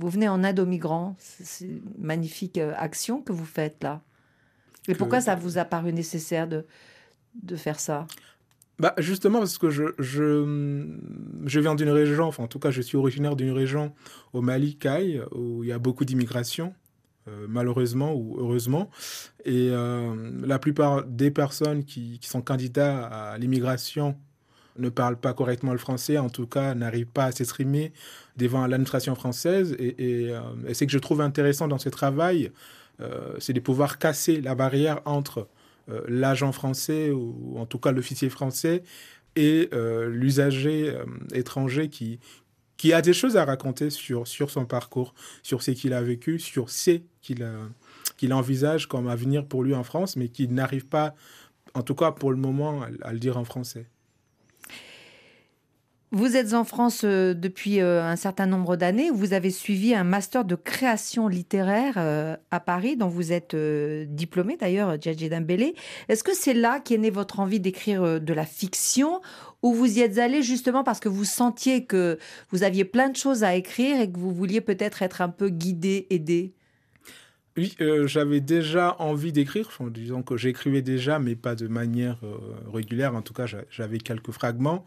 vous 0.00 0.10
venez 0.10 0.28
en 0.28 0.42
aide 0.42 0.58
aux 0.60 0.66
migrants. 0.66 1.14
C'est 1.18 1.66
une 1.66 1.80
magnifique 1.98 2.58
action 2.88 3.22
que 3.22 3.32
vous 3.32 3.46
faites 3.58 3.82
là. 3.82 4.02
Et 4.88 4.92
Que- 4.92 4.98
pourquoi 4.98 5.20
ça 5.20 5.34
vous 5.34 5.56
a 5.56 5.64
paru 5.64 5.92
nécessaire 5.92 6.46
de, 6.48 6.66
de 7.42 7.56
faire 7.56 7.78
ça? 7.80 8.06
Bah 8.78 8.92
justement 8.98 9.38
parce 9.38 9.58
que 9.58 9.70
je, 9.70 9.84
je, 10.00 10.88
je 11.46 11.60
viens 11.60 11.76
d'une 11.76 11.90
région, 11.90 12.24
enfin 12.24 12.42
en 12.42 12.48
tout 12.48 12.58
cas 12.58 12.70
je 12.72 12.82
suis 12.82 12.96
originaire 12.96 13.36
d'une 13.36 13.52
région 13.52 13.92
au 14.32 14.42
Mali, 14.42 14.76
Caille, 14.76 15.22
où 15.30 15.62
il 15.62 15.68
y 15.68 15.72
a 15.72 15.78
beaucoup 15.78 16.04
d'immigration, 16.04 16.74
euh, 17.28 17.46
malheureusement 17.48 18.12
ou 18.14 18.36
heureusement. 18.38 18.90
Et 19.44 19.68
euh, 19.70 20.30
la 20.44 20.58
plupart 20.58 21.04
des 21.04 21.30
personnes 21.30 21.84
qui, 21.84 22.18
sont 22.22 22.42
candidats 22.42 23.06
à 23.06 23.38
l'immigration 23.38 24.16
ne 24.76 24.88
parlent 24.88 25.20
pas 25.20 25.34
correctement 25.34 25.72
le 25.72 25.78
français, 25.78 26.18
en 26.18 26.28
tout 26.28 26.48
cas 26.48 26.74
n'arrivent 26.74 27.06
pas 27.06 27.26
à 27.26 27.32
s'exprimer 27.32 27.92
devant 28.36 28.66
l'administration 28.66 29.14
française. 29.14 29.76
Et, 29.78 30.24
et, 30.24 30.34
euh, 30.34 30.40
que 30.74 30.88
je 30.88 30.98
trouve 30.98 31.20
intéressant 31.20 31.68
dans 31.68 31.78
ce 31.78 31.88
travail, 31.88 32.50
euh, 33.00 33.34
c'est 33.38 33.52
de 33.52 33.60
pouvoir 33.60 33.98
casser 33.98 34.40
la 34.40 34.54
barrière 34.54 35.00
entre 35.04 35.48
l'agent 36.06 36.52
français 36.52 37.10
ou 37.10 37.56
en 37.58 37.66
tout 37.66 37.78
cas 37.78 37.92
l'officier 37.92 38.30
français 38.30 38.82
et 39.36 39.68
euh, 39.72 40.08
l'usager 40.08 40.90
euh, 40.90 41.04
étranger 41.32 41.88
qui, 41.88 42.20
qui 42.76 42.92
a 42.92 43.02
des 43.02 43.12
choses 43.12 43.36
à 43.36 43.44
raconter 43.44 43.90
sur, 43.90 44.26
sur 44.26 44.50
son 44.50 44.64
parcours, 44.66 45.14
sur 45.42 45.62
ce 45.62 45.72
qu'il 45.72 45.92
a 45.92 46.02
vécu, 46.02 46.38
sur 46.38 46.70
ce 46.70 47.00
qu'il 47.20 48.32
envisage 48.32 48.86
comme 48.86 49.08
avenir 49.08 49.46
pour 49.46 49.64
lui 49.64 49.74
en 49.74 49.84
France, 49.84 50.16
mais 50.16 50.28
qui 50.28 50.48
n'arrive 50.48 50.86
pas, 50.86 51.14
en 51.74 51.82
tout 51.82 51.94
cas 51.94 52.12
pour 52.12 52.30
le 52.30 52.36
moment, 52.36 52.82
à, 52.82 52.88
à 53.02 53.12
le 53.12 53.18
dire 53.18 53.36
en 53.36 53.44
français. 53.44 53.86
Vous 56.14 56.36
êtes 56.36 56.54
en 56.54 56.62
France 56.62 57.00
euh, 57.02 57.34
depuis 57.34 57.80
euh, 57.80 58.00
un 58.04 58.14
certain 58.14 58.46
nombre 58.46 58.76
d'années. 58.76 59.10
Vous 59.10 59.32
avez 59.32 59.50
suivi 59.50 59.96
un 59.96 60.04
master 60.04 60.44
de 60.44 60.54
création 60.54 61.26
littéraire 61.26 61.94
euh, 61.96 62.36
à 62.52 62.60
Paris, 62.60 62.96
dont 62.96 63.08
vous 63.08 63.32
êtes 63.32 63.56
diplômé 63.56 64.56
d'ailleurs, 64.56 64.96
Djadje 65.00 65.28
Dembélé. 65.28 65.74
Est-ce 66.08 66.22
que 66.22 66.32
c'est 66.32 66.54
là 66.54 66.78
qu'est 66.78 66.98
née 66.98 67.10
votre 67.10 67.40
envie 67.40 67.58
d'écrire 67.58 68.20
de 68.20 68.32
la 68.32 68.46
fiction 68.46 69.20
ou 69.62 69.74
vous 69.74 69.98
y 69.98 70.02
êtes 70.02 70.18
allé 70.18 70.44
justement 70.44 70.84
parce 70.84 71.00
que 71.00 71.08
vous 71.08 71.24
sentiez 71.24 71.84
que 71.84 72.20
vous 72.50 72.62
aviez 72.62 72.84
plein 72.84 73.08
de 73.08 73.16
choses 73.16 73.42
à 73.42 73.56
écrire 73.56 74.00
et 74.00 74.08
que 74.08 74.16
vous 74.16 74.32
vouliez 74.32 74.60
peut-être 74.60 75.02
être 75.02 75.20
un 75.20 75.30
peu 75.30 75.48
guidé, 75.48 76.06
aidé? 76.10 76.54
Oui, 77.56 77.76
j'avais 78.04 78.40
déjà 78.40 78.94
envie 79.00 79.32
d'écrire, 79.32 79.66
enfin, 79.66 79.90
disons 79.90 80.22
que 80.22 80.36
j'écrivais 80.36 80.82
déjà, 80.82 81.18
mais 81.18 81.34
pas 81.34 81.56
de 81.56 81.66
manière 81.66 82.20
régulière. 82.72 83.16
En 83.16 83.22
tout 83.22 83.34
cas, 83.34 83.46
j'a- 83.46 83.64
j'avais 83.68 83.98
quelques 83.98 84.30
fragments. 84.30 84.84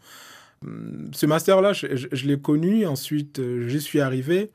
Hum, 0.64 1.10
Ce 1.12 1.26
master-là, 1.26 1.72
je, 1.72 2.26
l'ai 2.26 2.38
connu, 2.38 2.86
ensuite 2.86 3.38
euh, 3.38 3.68
j'y 3.68 3.80
suis 3.80 4.00
arrivé. 4.00 4.50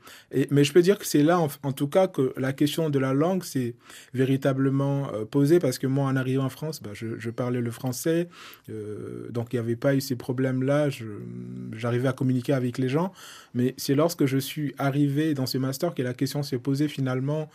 Mais 0.50 0.64
je 0.64 0.72
peux 0.72 0.82
dire 0.82 0.98
que 0.98 1.06
c'est 1.06 1.22
là, 1.22 1.40
en, 1.40 1.72
tout 1.72 1.88
cas, 1.88 2.08
que 2.08 2.32
la 2.36 2.52
question 2.52 2.90
de 2.90 2.98
la 2.98 3.14
langue 3.14 3.42
s'est 3.42 3.74
véritablement 4.12 5.12
euh, 5.12 5.24
posée, 5.24 5.58
parce 5.58 5.78
que 5.78 5.86
moi, 5.86 6.06
en 6.06 6.16
arrivant 6.16 6.44
en 6.44 6.50
France, 6.50 6.82
bah, 6.82 6.90
je, 6.92 7.30
parlais 7.30 7.60
le 7.60 7.70
français, 7.70 8.28
euh, 8.70 9.28
donc 9.30 9.52
il 9.52 9.56
n'y 9.56 9.60
avait 9.60 9.76
pas 9.76 9.94
eu 9.94 10.00
ces 10.00 10.14
problèmes-là, 10.16 10.88
j'arrivais 11.72 12.08
à 12.08 12.12
communiquer 12.12 12.52
avec 12.52 12.78
les 12.78 12.88
gens. 12.88 13.12
Mais 13.54 13.74
c'est 13.76 13.94
lorsque 13.94 14.26
je 14.26 14.38
suis 14.38 14.74
arrivé 14.78 15.34
dans 15.34 15.46
ce 15.46 15.58
master 15.58 15.94
que 15.94 16.02
la 16.02 16.14
question 16.14 16.42
s'est 16.42 16.58
posée 16.58 16.88
finalement 16.88 17.48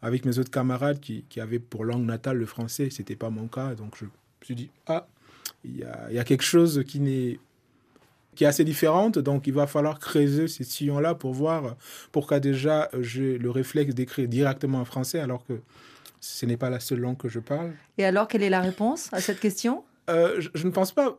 avec 0.00 0.24
mes 0.24 0.38
autres 0.38 0.50
camarades 0.50 1.00
qui, 1.00 1.24
avaient 1.40 1.58
pour 1.58 1.84
langue 1.84 2.04
natale 2.04 2.38
le 2.38 2.46
français. 2.46 2.88
C'était 2.90 3.16
pas 3.16 3.30
mon 3.30 3.48
cas, 3.48 3.74
donc 3.74 3.96
je 3.98 4.04
me 4.04 4.10
suis 4.42 4.54
dit 4.54 4.70
ah, 4.86 5.06
il 5.64 5.76
y 5.76 5.84
il 6.10 6.14
y 6.14 6.18
a 6.18 6.24
quelque 6.24 6.44
chose 6.44 6.84
qui 6.86 7.00
n'est 7.00 7.38
qui 8.36 8.44
est 8.44 8.46
assez 8.46 8.64
différente, 8.64 9.18
donc 9.18 9.46
il 9.46 9.54
va 9.54 9.66
falloir 9.66 9.98
creuser 9.98 10.46
ces 10.46 10.62
sillons-là 10.62 11.14
pour 11.14 11.32
voir 11.32 11.76
pourquoi 12.12 12.38
déjà 12.38 12.88
euh, 12.94 13.02
j'ai 13.02 13.38
le 13.38 13.50
réflexe 13.50 13.94
d'écrire 13.94 14.28
directement 14.28 14.80
en 14.80 14.84
français 14.84 15.18
alors 15.18 15.44
que 15.44 15.54
ce 16.20 16.46
n'est 16.46 16.56
pas 16.56 16.70
la 16.70 16.80
seule 16.80 17.00
langue 17.00 17.16
que 17.16 17.28
je 17.28 17.40
parle. 17.40 17.72
Et 17.98 18.04
alors, 18.04 18.28
quelle 18.28 18.42
est 18.42 18.50
la 18.50 18.60
réponse 18.60 19.08
à 19.12 19.20
cette 19.20 19.40
question? 19.40 19.84
Euh, 20.08 20.36
je, 20.38 20.48
je 20.54 20.66
ne 20.66 20.72
pense 20.72 20.92
pas. 20.92 21.18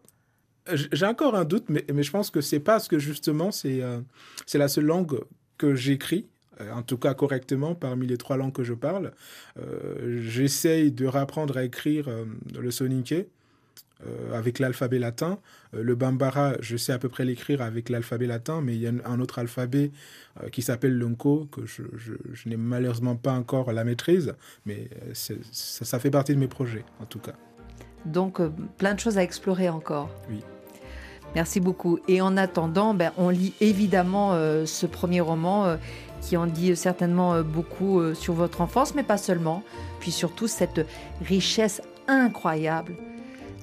J'ai 0.74 1.06
encore 1.06 1.36
un 1.36 1.46
doute, 1.46 1.66
mais, 1.70 1.86
mais 1.94 2.04
je 2.04 2.12
pense 2.12 2.30
que 2.30 2.42
c'est 2.42 2.60
parce 2.60 2.88
que 2.88 3.00
justement 3.00 3.52
c'est 3.52 3.82
euh, 3.82 4.00
c'est 4.46 4.58
la 4.58 4.68
seule 4.68 4.86
langue 4.86 5.20
que 5.58 5.76
j'écris, 5.76 6.28
en 6.74 6.82
tout 6.84 6.98
cas 6.98 7.14
correctement 7.14 7.74
parmi 7.76 8.06
les 8.06 8.18
trois 8.18 8.38
langues 8.38 8.54
que 8.54 8.64
je 8.64 8.74
parle. 8.74 9.12
Euh, 9.60 10.22
J'essaye 10.22 10.92
de 10.92 11.06
réapprendre 11.06 11.58
à 11.58 11.64
écrire 11.64 12.10
euh, 12.10 12.26
le 12.60 12.72
soninké 12.72 13.30
euh, 14.06 14.38
avec 14.38 14.60
l'alphabet 14.60 15.00
latin. 15.00 15.40
Euh, 15.74 15.84
le 15.84 15.96
bambara, 15.96 16.54
je 16.62 16.78
sais 16.78 16.92
à 16.94 17.00
peu 17.00 17.10
près 17.10 17.26
l'écrire 17.26 17.62
avec 17.62 17.90
l'alphabet 17.90 18.28
latin, 18.28 18.62
mais 18.62 18.76
il 18.76 18.82
y 18.82 18.88
a 18.88 18.92
un- 19.06 19.20
autre 19.20 19.40
alphabet 19.40 19.92
euh, 20.44 20.50
qui 20.50 20.62
s'appelle 20.62 20.98
l'unko 20.98 21.48
que 21.52 21.66
je, 21.66 21.84
je- 21.96 22.14
je 22.34 22.50
n'ai 22.50 22.58
malheureusement 22.58 23.16
pas 23.16 23.34
encore 23.34 23.72
la 23.72 23.84
maîtrise, 23.84 24.34
mais 24.66 24.90
ça, 25.14 25.34
ça 25.52 26.00
fait 26.00 26.12
partie 26.12 26.34
de 26.36 26.40
mes 26.40 26.48
projets 26.48 26.86
en 27.02 27.06
tout 27.06 27.20
cas. 27.20 27.34
Donc, 28.06 28.40
plein 28.78 28.94
de 28.94 29.00
choses 29.00 29.18
à 29.18 29.24
explorer 29.24 29.68
encore. 29.70 30.10
Oui. 30.30 30.42
Merci 31.36 31.60
beaucoup. 31.60 32.00
Et 32.08 32.22
en 32.22 32.38
attendant, 32.38 32.94
ben, 32.94 33.12
on 33.18 33.30
lit 33.30 33.54
évidemment 33.60 34.32
ce 34.66 34.86
premier 34.86 35.20
roman 35.20 35.78
qui 36.22 36.38
en 36.38 36.48
dit 36.48 36.76
certainement 36.76 37.42
beaucoup 37.42 38.14
sur 38.16 38.34
votre 38.34 38.62
enfance, 38.62 38.96
mais 38.96 39.04
pas 39.04 39.18
seulement. 39.18 39.62
Puis 40.00 40.12
surtout 40.12 40.48
cette 40.48 40.86
richesse 41.22 41.82
incroyable 42.08 42.96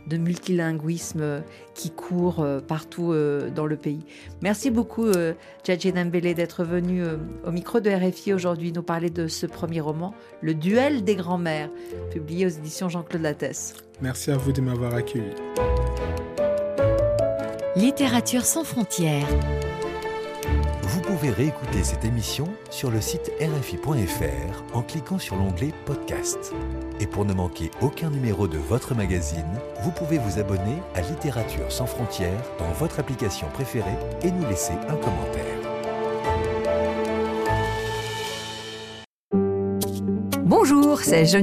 de 0.07 0.17
multilinguisme 0.17 1.43
qui 1.75 1.91
court 1.91 2.41
euh, 2.41 2.61
partout 2.61 3.13
euh, 3.13 3.51
dans 3.51 3.67
le 3.67 3.77
pays. 3.77 4.05
Merci 4.43 4.71
beaucoup, 4.71 5.07
euh, 5.07 5.35
Djadje 5.65 5.93
Dembélé, 5.93 6.35
d'être 6.35 6.65
venu 6.65 7.03
au 7.47 7.51
micro 7.51 7.81
de 7.81 7.91
RFI 7.91 8.33
aujourd'hui 8.33 8.73
nous 8.73 8.83
parler 8.83 9.11
de 9.11 9.29
ce 9.29 9.47
premier 9.47 9.81
roman, 9.81 10.15
Le 10.41 10.55
duel 10.55 11.05
des 11.05 11.17
grands-mères, 11.17 11.71
publié 12.11 12.47
aux 12.47 12.51
éditions 12.51 12.89
Jean-Claude 12.89 13.23
Lattès. 13.23 13.75
Merci 14.01 14.31
à 14.31 14.37
vous 14.37 14.53
de 14.53 14.61
m'avoir 14.61 14.95
accueilli. 14.95 15.33
Littérature 17.77 18.45
sans 18.45 18.65
frontières. 18.65 19.27
Vous 20.83 21.01
pouvez 21.01 21.31
réécouter 21.31 21.83
cette 21.83 22.05
émission 22.05 22.47
sur 22.71 22.91
le 22.91 23.01
site 23.01 23.33
rfi.fr 23.41 24.77
en 24.77 24.83
cliquant 24.83 25.19
sur 25.19 25.37
l'onglet 25.37 25.73
Podcast. 25.87 26.55
Et 27.01 27.07
pour 27.07 27.25
ne 27.25 27.35
manquer 27.35 27.71
aucun 27.81 28.11
numéro 28.11 28.47
de 28.47 28.59
votre 28.59 28.95
magazine, 28.95 29.59
vous 29.83 29.91
pouvez 29.91 30.19
vous 30.19 30.39
abonner 30.39 30.79
à 30.95 31.01
Littérature 31.01 31.71
sans 31.71 31.87
frontières 31.87 32.43
dans 32.59 32.71
votre 32.73 33.01
application 33.01 33.49
préférée 33.53 33.99
et 34.23 34.31
nous 34.31 34.49
laisser 34.49 34.75
un 34.89 34.97
commentaire. 34.97 35.45
Bonjour, 40.45 41.01
c'est 41.01 41.27
Geneviève. 41.27 41.43